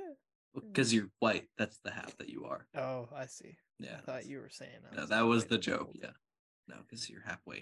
[0.54, 1.48] Because you're white.
[1.58, 2.66] That's the half that you are.
[2.76, 3.56] Oh, I see.
[3.78, 3.96] Yeah.
[3.98, 4.70] I thought you were saying.
[4.92, 5.86] I No, that was the joke.
[5.88, 5.96] old.
[6.00, 6.10] Yeah.
[6.68, 7.60] No, because you're halfway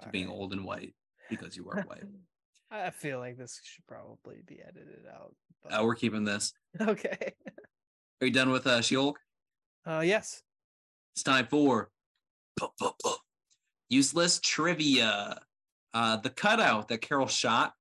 [0.00, 0.34] to All being right.
[0.36, 0.94] old and white
[1.28, 2.04] because you are white.
[2.70, 5.34] I feel like this should probably be edited out.
[5.68, 6.52] uh, we're keeping this.
[6.80, 7.34] okay.
[8.20, 9.18] Are you done with uh, She-Hulk?
[9.84, 10.42] Uh, yes.
[11.14, 11.90] It's time for
[13.88, 15.38] useless trivia.
[15.92, 17.74] Uh, the cutout that Carol shot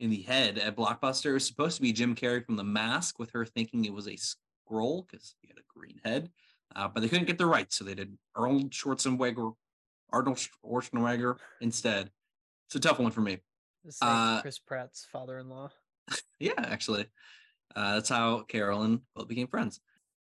[0.00, 3.30] in the head at Blockbuster was supposed to be Jim Carrey from The Mask, with
[3.32, 6.30] her thinking it was a Skrull because he had a green head.
[6.74, 9.52] Uh, but they couldn't get the rights, so they did Arnold Schwarzenegger,
[10.10, 12.10] Arnold Schwarzenegger instead.
[12.66, 13.38] It's a tough one for me.
[14.00, 15.70] Uh, Chris Pratt's father-in-law.
[16.40, 17.06] Yeah, actually.
[17.76, 19.80] Uh, that's how Carol and Will became friends.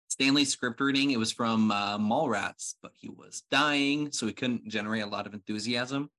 [0.09, 4.33] Stan Lee's script reading, it was from uh, Mallrats, but he was dying, so he
[4.33, 6.09] couldn't generate a lot of enthusiasm.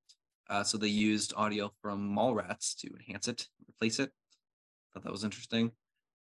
[0.48, 4.10] Uh, so they used audio from Mallrats to enhance it, replace it.
[4.94, 5.72] Thought that was interesting.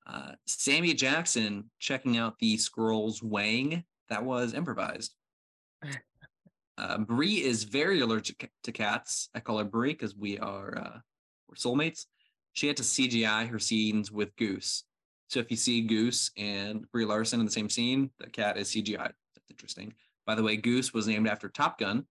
[0.07, 5.15] Uh, Sammy Jackson checking out the Skrulls weighing, that was improvised.
[6.79, 9.31] Uh, Brie is very allergic to cats.
[9.35, 10.99] I call her Brie because we are uh,
[11.49, 12.07] we're soulmates.
[12.53, 14.85] She had to CGI her scenes with Goose.
[15.29, 18.71] So if you see Goose and Brie Larson in the same scene, the cat is
[18.71, 18.97] CGI.
[18.97, 19.93] That's interesting.
[20.27, 22.07] By the way, Goose was named after Top Gun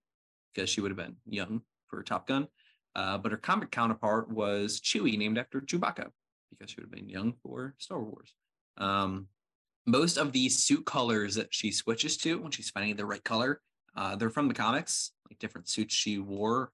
[0.54, 2.48] because she would have been young for Top Gun.
[2.96, 6.10] Uh, but her comic counterpart was Chewie, named after Chewbacca
[6.50, 8.34] because she would have been young for Star Wars.
[8.78, 9.28] Um,
[9.86, 13.62] most of the suit colors that she switches to when she's finding the right color,
[13.96, 16.72] uh, they're from the comics, like different suits she wore.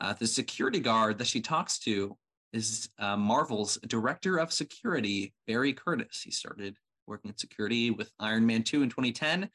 [0.00, 2.16] Uh, the security guard that she talks to
[2.52, 6.22] is uh, Marvel's director of security, Barry Curtis.
[6.22, 6.76] He started
[7.06, 9.48] working in security with Iron Man 2 in 2010.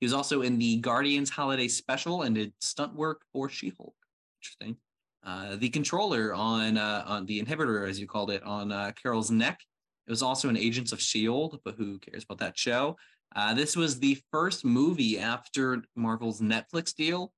[0.00, 3.94] He was also in the Guardians Holiday Special and did stunt work for She Hulk.
[4.40, 4.76] Interesting.
[5.24, 9.30] Uh, the controller on uh, on the inhibitor, as you called it, on uh, Carol's
[9.30, 9.60] neck.
[10.06, 12.96] It was also in Agents of Shield, but who cares about that show?
[13.34, 17.32] Uh, this was the first movie after Marvel's Netflix deal,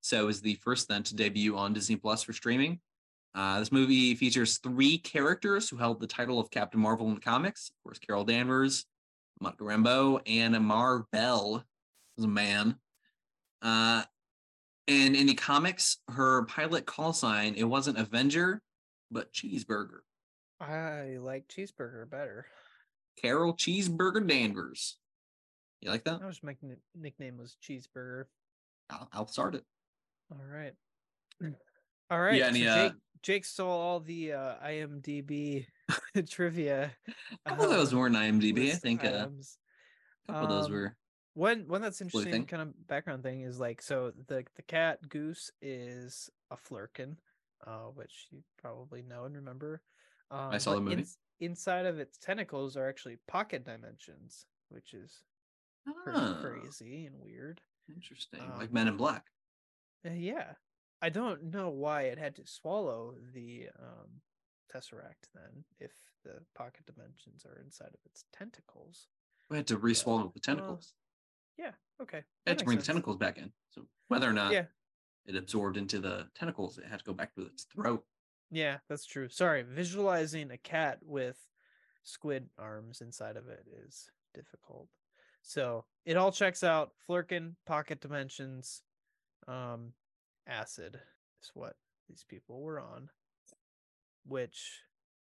[0.00, 2.80] so it was the first then to debut on Disney Plus for streaming.
[3.34, 7.20] Uh, this movie features three characters who held the title of Captain Marvel in the
[7.20, 7.70] comics.
[7.70, 8.84] Of course, Carol Danvers,
[9.40, 11.64] Monica Rambeau, and a Mar-Vell
[12.16, 12.76] was a man.
[13.62, 14.02] Uh,
[14.88, 18.60] and in the comics, her pilot call sign it wasn't Avenger,
[19.10, 20.00] but Cheeseburger.
[20.60, 22.46] I like cheeseburger better.
[23.20, 24.96] Carol Cheeseburger Danvers.
[25.80, 26.20] You like that?
[26.22, 28.24] I was making it nickname was cheeseburger.
[28.90, 29.64] I'll, I'll start it.
[30.30, 30.72] All right.
[32.10, 32.36] All right.
[32.36, 32.90] Yeah, any, so uh,
[33.22, 35.66] Jake, stole all the uh, IMDb
[36.28, 36.90] trivia.
[37.46, 38.72] A couple of those um, weren't IMDb.
[38.72, 40.96] I think uh, a couple of those Um, were.
[41.34, 44.44] One one that's What do you interesting kind of background thing is like so the
[44.56, 47.16] the cat goose is a Flerken,
[47.66, 49.80] uh, which you probably know and remember.
[50.30, 50.96] Um, saw the movie.
[50.96, 55.22] ins- inside of its tentacles are actually pocket dimensions, which is
[55.88, 57.60] Ah, crazy and weird.
[57.94, 58.40] Interesting.
[58.40, 59.24] Um, like Men in Black.
[60.06, 60.52] Uh, yeah,
[61.02, 64.20] I don't know why it had to swallow the um,
[64.72, 65.90] tesseract then, if
[66.24, 69.08] the pocket dimensions are inside of its tentacles.
[69.50, 70.94] We had to re-swallow the tentacles.
[71.58, 72.18] Yeah, okay.
[72.18, 73.52] It had to bring the tentacles back in.
[73.70, 74.66] So whether or not Yeah,
[75.26, 78.04] it absorbed into the tentacles, it had to go back to its throat.
[78.50, 79.28] yeah, that's true.
[79.28, 81.36] Sorry, visualizing a cat with
[82.04, 84.88] squid arms inside of it is difficult.
[85.42, 86.92] So it all checks out.
[87.08, 88.82] Flerken, pocket dimensions,
[89.48, 89.92] um,
[90.46, 90.98] acid
[91.42, 91.74] is what
[92.08, 93.08] these people were on,
[94.26, 94.80] which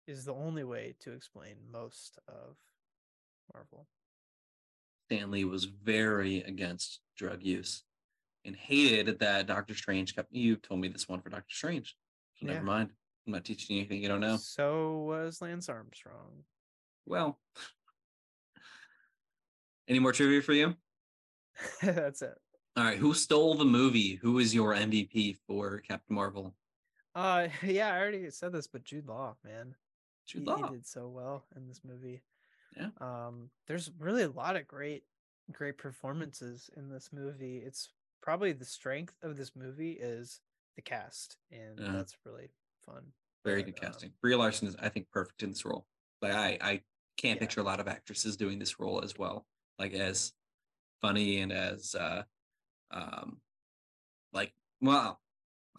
[0.08, 2.58] is the only way to explain most of
[3.54, 3.88] Marvel.
[5.06, 7.84] Stan Lee was very against drug use
[8.46, 10.34] and hated that Doctor Strange kept.
[10.34, 11.96] You told me this one for Doctor Strange.
[12.36, 12.54] So Yeah.
[12.54, 12.92] never mind.
[13.26, 14.38] I'm not teaching you anything you don't know.
[14.38, 16.44] So was Lance Armstrong.
[17.06, 17.40] Well,
[19.88, 20.76] any more trivia for you?
[21.82, 22.38] That's it.
[22.78, 22.98] All right.
[23.00, 24.16] Who stole the movie?
[24.22, 26.54] Who is your MVP for Captain Marvel?
[27.16, 29.74] Uh, yeah, I already said this, but Jude Law, man,
[30.28, 30.58] Jude he, Law.
[30.68, 32.22] he did so well in this movie.
[32.78, 32.90] Yeah.
[33.02, 35.04] Um, there's really a lot of great,
[35.52, 37.58] great performances in this movie.
[37.58, 37.90] It's
[38.22, 40.40] probably the strength of this movie is
[40.76, 41.94] the cast, and Yeah.
[41.94, 42.50] that's really
[42.86, 43.06] fun.
[43.44, 44.12] Very good um, casting.
[44.22, 45.88] Brie Larson is, I think, perfect in this role.
[46.22, 46.82] Like I, I
[47.18, 47.40] can't Yeah.
[47.48, 49.48] picture a lot of actresses doing this role as well.
[49.80, 50.34] Like as
[51.02, 52.22] funny and as, uh,
[52.92, 53.38] um,
[54.34, 55.20] like well,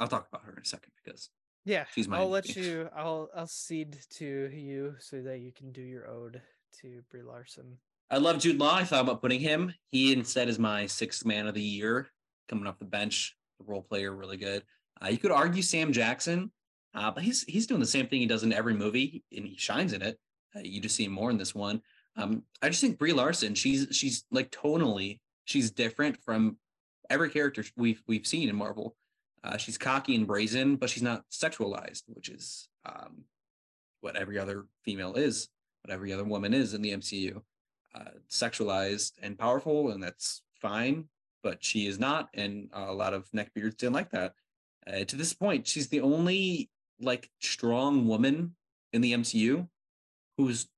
[0.00, 1.30] I'll talk about her in a second because
[1.64, 2.88] Yeah, She's my I'll let you.
[2.94, 6.40] I'll I'll cede to you so that you can do your ode
[6.80, 7.78] to Brie Larson.
[8.10, 8.74] I love Jude Law.
[8.74, 9.74] I thought about putting him.
[9.90, 12.08] He instead is my sixth man of the year,
[12.48, 13.36] coming off the bench.
[13.58, 14.62] The role player, really good.
[15.02, 16.50] Uh, you could argue Sam Jackson,
[16.94, 19.56] Uh, but he's he's doing the same thing he does in every movie, and he
[19.56, 20.18] shines in it.
[20.56, 21.82] Uh, you just see him more in this one.
[22.16, 26.56] Um, I just think Brie Larson, she's she's like tonally, she's different from
[27.10, 28.96] every character we've we've seen in Marvel.
[29.44, 33.24] Uh, she's cocky and brazen, but she's not sexualized, which is um,
[34.00, 35.48] what every other female is,
[35.82, 37.40] what every other woman is in the MCU.
[37.94, 41.04] Uh, sexualized and powerful, and that's fine.
[41.42, 44.34] But she is not, and a lot of neckbeards didn't like that.
[44.86, 48.54] Uh, to this point, she's the only like strong woman
[48.92, 49.68] in the MCU
[50.36, 50.68] who's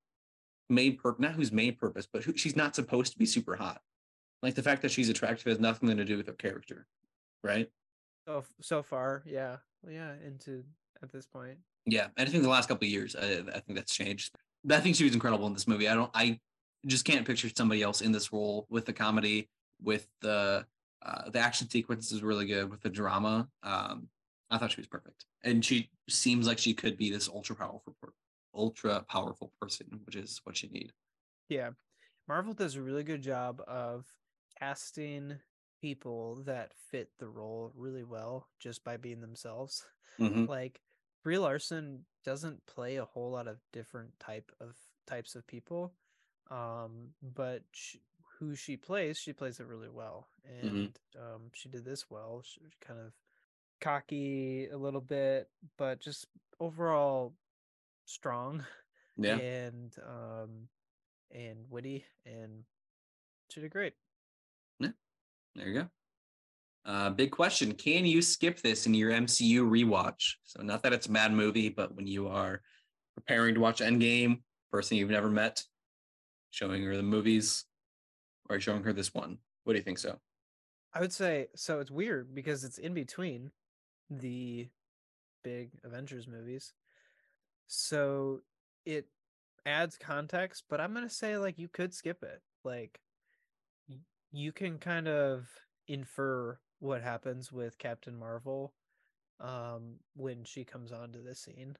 [0.69, 3.81] main purpose, not whose main purpose, but who she's not supposed to be super hot.
[4.41, 6.87] Like the fact that she's attractive has nothing to do with her character,
[7.43, 7.69] right?
[8.27, 10.13] So so far, yeah, yeah.
[10.25, 10.63] Into
[11.03, 13.75] at this point, Yeah, and I think the last couple of years, I, I think
[13.75, 14.31] that's changed.
[14.69, 15.87] I think she was incredible in this movie.
[15.87, 16.39] I don't, I
[16.85, 19.49] just can't picture somebody else in this role with the comedy,
[19.81, 20.65] with the
[21.03, 23.47] uh, the action sequence is really good, with the drama.
[23.63, 24.07] Um,
[24.51, 27.95] I thought she was perfect, and she seems like she could be this ultra powerful,
[28.53, 30.93] ultra powerful person, which is what you need.
[31.49, 31.69] yeah.
[32.27, 34.05] Marvel does a really good job of
[34.61, 35.39] casting
[35.81, 39.87] people that fit the role really well just by being themselves.
[40.17, 40.47] Mhm.
[40.47, 40.81] Like
[41.23, 45.95] Brie Larson doesn't play a whole lot of different type of types of people,
[46.49, 47.97] um, but sh
[48.39, 52.41] who she plays, she plays it really well, and um, she did this well.
[52.43, 53.13] She kind of
[53.81, 56.27] cocky a little bit, but just
[56.59, 57.35] overall
[58.05, 58.65] strong
[59.17, 60.69] Yeah, and um
[61.31, 62.65] and witty and
[63.49, 63.95] she did great.
[65.55, 65.87] There you go.
[66.85, 70.33] Uh, big question: Can you skip this in your MCU rewatch?
[70.43, 72.61] So, not that it's a bad movie, but when you are
[73.15, 74.41] preparing to watch Endgame,
[74.71, 75.63] person you've never met,
[76.49, 77.65] showing her the movies,
[78.49, 79.37] or showing her this one.
[79.63, 79.99] What do you think?
[79.99, 80.17] So,
[80.93, 83.51] I would say so it's weird because it's in between
[84.09, 84.67] the
[85.43, 86.73] big Avengers movies.
[87.67, 88.41] So
[88.85, 89.07] it
[89.65, 92.41] adds context, but I'm going to say like you could skip it.
[92.63, 92.99] Like
[94.31, 95.47] you can kind of
[95.87, 98.73] infer what happens with Captain Marvel
[99.39, 101.75] um when she comes onto the scene.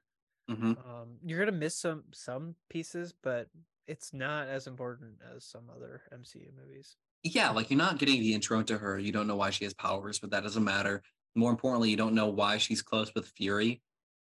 [0.50, 0.76] Mhm.
[0.88, 3.48] Um you're going to miss some some pieces, but
[3.86, 6.96] it's not as important as some other MCU movies.
[7.24, 8.98] yeah, like you're not getting the intro to her.
[8.98, 11.02] You don't know why she has powers, but that doesn't matter.
[11.34, 13.80] More importantly, you don't know why she's close with Fury.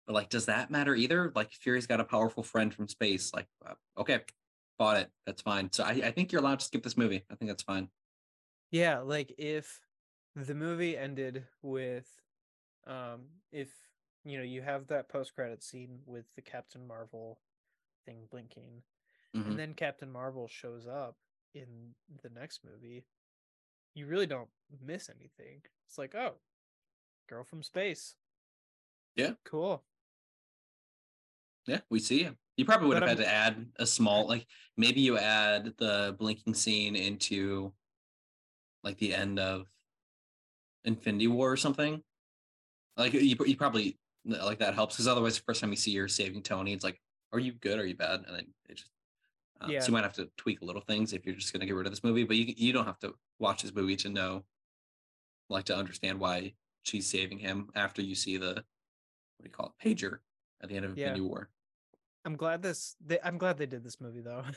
[0.07, 1.33] But like, does that matter either?
[1.35, 3.33] Like, Fury's got a powerful friend from space.
[3.35, 4.21] Like, uh, okay,
[4.79, 5.11] bought it.
[5.27, 5.73] That's fine.
[5.73, 7.25] So I, I think you're allowed to skip this movie.
[7.31, 7.89] I think that's fine.
[8.75, 9.81] Yeah, like if
[10.35, 12.09] the movie ended with
[12.89, 13.21] um
[13.53, 13.69] if
[14.25, 17.39] you know you have that post credit scene with the Captain Marvel
[18.05, 18.83] thing blinking
[19.33, 19.47] Mhm.
[19.47, 21.17] and then Captain Marvel shows up
[21.55, 23.05] in the next movie,
[23.95, 24.51] you really don't
[24.81, 25.63] miss anything.
[25.87, 26.35] It's like, oh,
[27.29, 28.17] girl from space.
[29.15, 29.35] Yeah.
[29.45, 29.85] Cool.
[31.67, 32.37] Yeah, we see you.
[32.57, 34.47] You probably would But have had I'm- to add a small, like
[34.77, 37.73] maybe you add the blinking scene into
[38.85, 39.67] like the end of
[40.85, 42.03] Infinity War or something.
[42.97, 46.07] Like you, you probably like that helps because otherwise, the first time you see her
[46.07, 47.01] saving Tony, it's like,
[47.33, 47.79] are you good?
[47.79, 48.25] Are you bad?
[48.27, 48.91] And then it just,
[49.61, 49.81] um, Yeah.
[49.81, 51.87] so you might have to tweak little things if you're just going to get rid
[51.87, 54.45] of this movie, but you you don't have to watch this movie to know,
[55.49, 58.55] like to understand why she's saving him after you see the
[59.37, 60.19] what do you call it pager
[60.63, 61.09] at the end of Yeah.
[61.09, 61.49] Infinity War.
[62.25, 64.45] I'm glad this they, I'm glad they did this movie though.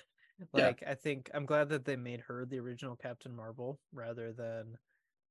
[0.53, 0.67] Yeah.
[0.67, 4.77] like I think I'm glad that they made her the original Captain Marvel rather than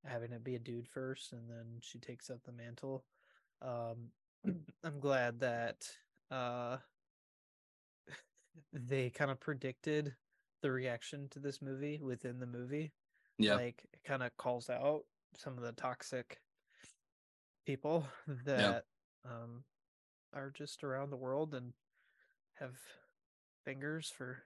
[0.04, 3.04] having it be a dude first and then she takes up the mantle.
[3.62, 4.11] Um
[4.84, 5.88] I'm glad that
[6.30, 6.78] uh
[8.72, 10.14] they kind of predicted
[10.62, 12.92] the reaction to this movie within the movie.
[13.38, 13.54] Yeah.
[13.54, 15.02] Like it kind of calls out
[15.36, 16.40] some of the toxic
[17.66, 18.07] people
[18.44, 18.84] that
[19.24, 19.64] um
[20.32, 21.72] are just around the world and
[22.54, 22.76] have
[23.64, 24.42] fingers for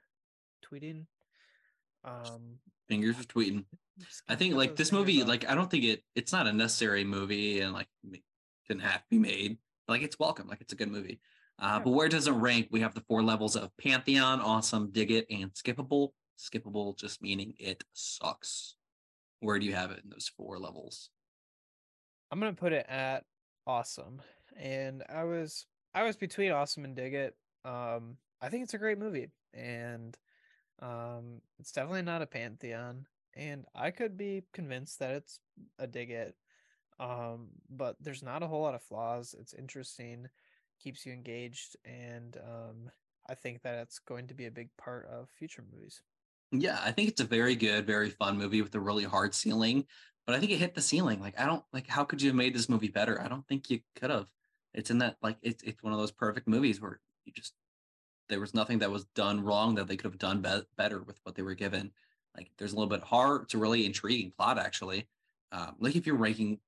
[0.73, 1.07] tweeting.
[2.05, 2.59] Um
[2.89, 3.65] Fingers are tweeting.
[4.29, 7.61] I think like this movie, like I don't think it it's not a necessary movie
[7.61, 7.89] and like
[8.69, 9.59] didn't have to be made.
[9.89, 11.21] Like it's welcome, like it's a good movie.
[11.59, 11.85] Uh, Yeah.
[11.85, 12.69] but where does it rank?
[12.71, 16.11] We have the four levels of Pantheon, awesome, dig it, and skippable.
[16.39, 18.77] Skippable just meaning it sucks.
[19.41, 21.11] Where do you have it in those four levels?
[22.31, 23.25] I'm gonna put it at
[23.67, 24.23] awesome.
[24.57, 27.35] And I was I was between awesome and dig it.
[27.65, 30.17] Um I think it's a great movie and
[30.83, 35.41] um it's definitely not a pantheon and I could be convinced that it's
[35.79, 36.35] a dig it.
[36.99, 39.35] Um but there's not a whole lot of flaws.
[39.39, 40.29] It's interesting,
[40.81, 42.91] keeps you engaged and um
[43.29, 46.03] I think that it's going to be a big part of future movies.
[46.53, 49.87] Yeah, I think it's a very good, very fun movie with a really hard ceiling.
[50.27, 51.21] But I think it hit the ceiling.
[51.21, 53.21] Like I don't like how could you have made this movie better?
[53.21, 54.27] I don't think you could have.
[54.75, 57.55] it's in that like it's it's one of those perfect movies where you just
[58.31, 61.21] there was nothing that was done wrong that they could have done be- better with
[61.25, 61.91] what they were given.
[62.35, 63.43] Like there's a little bit hard.
[63.43, 65.07] It's a really intriguing plot actually.
[65.53, 66.61] Um, like if you're ranking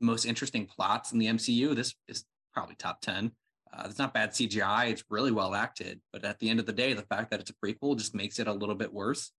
[0.00, 3.32] most interesting plots in the MCU, this is probably top ten.
[3.72, 4.90] Uh, it's not bad CGI.
[4.90, 6.00] It's really well acted.
[6.12, 8.38] But at the end of the day, the fact that it's a prequel just makes
[8.38, 9.32] it a little bit worse.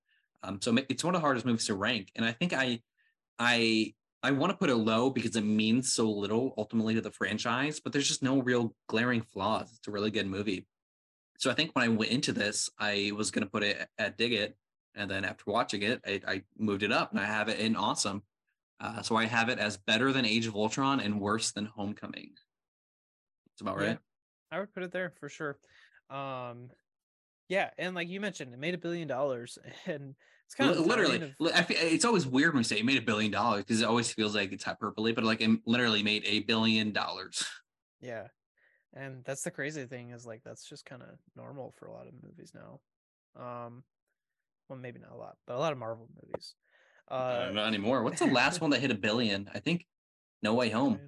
[0.43, 2.11] Um, so it's one of the hardest movies to rank.
[2.15, 2.82] And I think I,
[3.39, 7.11] I, I want to put it low because it means so little ultimately to the
[7.11, 7.80] franchise.
[7.80, 9.74] But there's just no real glaring flaws.
[9.78, 10.68] It's a really good movie.
[11.38, 14.17] So I think when I went into this, I was going to put it at
[14.17, 14.57] dig it,
[14.95, 17.75] and then after watching it, I, I moved it up, and I have it in
[17.75, 18.23] awesome.
[18.79, 22.31] Uh, so I have it as better than Age of Ultron and worse than Homecoming.
[23.47, 23.97] That's about right.
[24.51, 25.57] I would put it there for sure.
[26.09, 26.69] Um,
[27.49, 30.15] yeah, and like you mentioned, it made a billion dollars, and
[30.45, 31.35] it's kind of literally.
[31.39, 33.85] of, feel, it's always weird when we say it made a billion dollars because it
[33.85, 37.45] always feels like it's hyperbole, but like it literally made a billion dollars.
[37.99, 38.27] Yeah,
[38.93, 42.07] and that's the crazy thing is like that's just kind of normal for a lot
[42.07, 42.79] of movies now.
[43.41, 43.83] Um,
[44.69, 46.55] well, maybe not a lot, but a lot of Marvel movies.
[47.09, 48.03] Uh, not anymore.
[48.03, 49.49] What's the last one that hit a billion?
[49.53, 49.85] I think
[50.41, 50.99] No Way Home.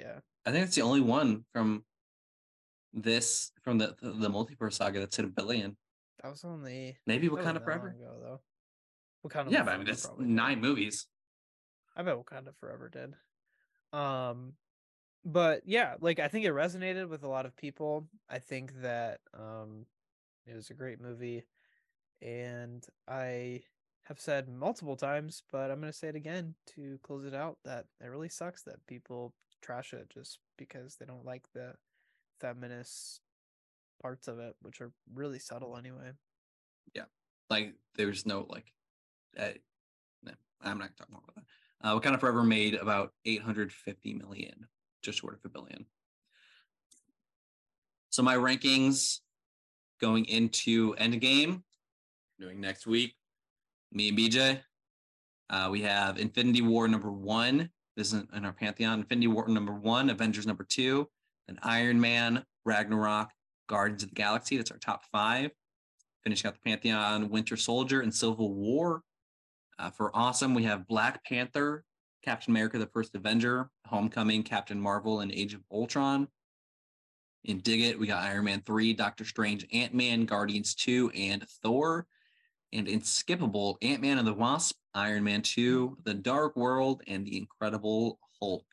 [0.00, 1.84] Yeah, I think it's the only one from
[2.92, 5.76] this from the the, the multiverse saga that's hit a billion.
[6.22, 8.40] That was only maybe what Wakanda Forever ago, though.
[9.28, 9.50] Wakanda.
[9.50, 11.06] Yeah, but I mean that's nine movies.
[11.96, 13.14] I bet Wakanda Forever did.
[13.98, 14.54] Um,
[15.24, 18.06] but yeah, like I think it resonated with a lot of people.
[18.28, 19.86] I think that um,
[20.46, 21.44] it was a great movie,
[22.20, 23.62] and I
[24.04, 27.86] have said multiple times, but I'm gonna say it again to close it out that
[28.00, 31.74] it really sucks that people trash it just because they don't like the
[32.40, 33.20] feminist
[34.00, 36.10] parts of it, which are really subtle anyway.
[36.94, 37.04] Yeah,
[37.48, 38.72] like there's no like,
[39.38, 39.50] uh,
[40.60, 41.44] I'm not talking about that.
[41.84, 44.66] Uh, Wakanda Forever made about 850 million,
[45.02, 45.86] just short of a billion.
[48.10, 49.20] So my rankings
[50.00, 51.62] going into Endgame,
[52.38, 53.14] doing next week,
[53.92, 54.60] me and BJ.
[55.50, 57.70] Uh, we have Infinity War number one.
[57.96, 59.00] This is in our pantheon.
[59.00, 61.08] Infinity War number one, Avengers number two,
[61.46, 63.30] then Iron Man, Ragnarok,
[63.68, 64.56] Guardians of the Galaxy.
[64.56, 65.50] That's our top five.
[66.24, 69.02] Finishing out the pantheon, Winter Soldier and Civil War.
[69.78, 71.84] Uh, for awesome, we have Black Panther,
[72.22, 76.28] Captain America: The First Avenger, Homecoming, Captain Marvel, and Age of Ultron.
[77.44, 81.44] In Dig It, we got Iron Man 3, Doctor Strange, Ant Man, Guardians 2, and
[81.62, 82.06] Thor.
[82.72, 87.26] And in Skippable, Ant Man and the Wasp, Iron Man 2, The Dark World, and
[87.26, 88.64] The Incredible Hulk.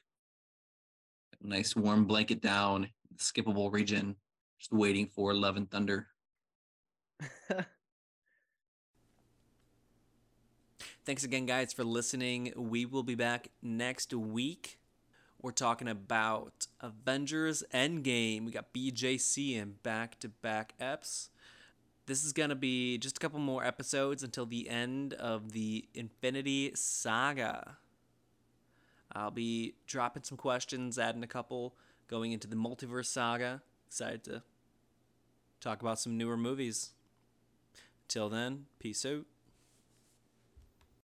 [1.41, 4.15] Nice warm blanket down, skippable region,
[4.59, 6.07] just waiting for Love and Thunder.
[11.05, 12.53] Thanks again, guys, for listening.
[12.55, 14.79] We will be back next week.
[15.41, 18.45] We're talking about Avengers Endgame.
[18.45, 21.29] We got BJC and back to back EPs.
[22.05, 25.87] This is going to be just a couple more episodes until the end of the
[25.93, 27.77] Infinity Saga.
[29.11, 31.75] I'll be dropping some questions, adding a couple,
[32.07, 33.61] going into the multiverse saga.
[33.87, 34.43] Excited to
[35.61, 36.91] talk about some newer movies.
[38.07, 39.25] Till then, peace out.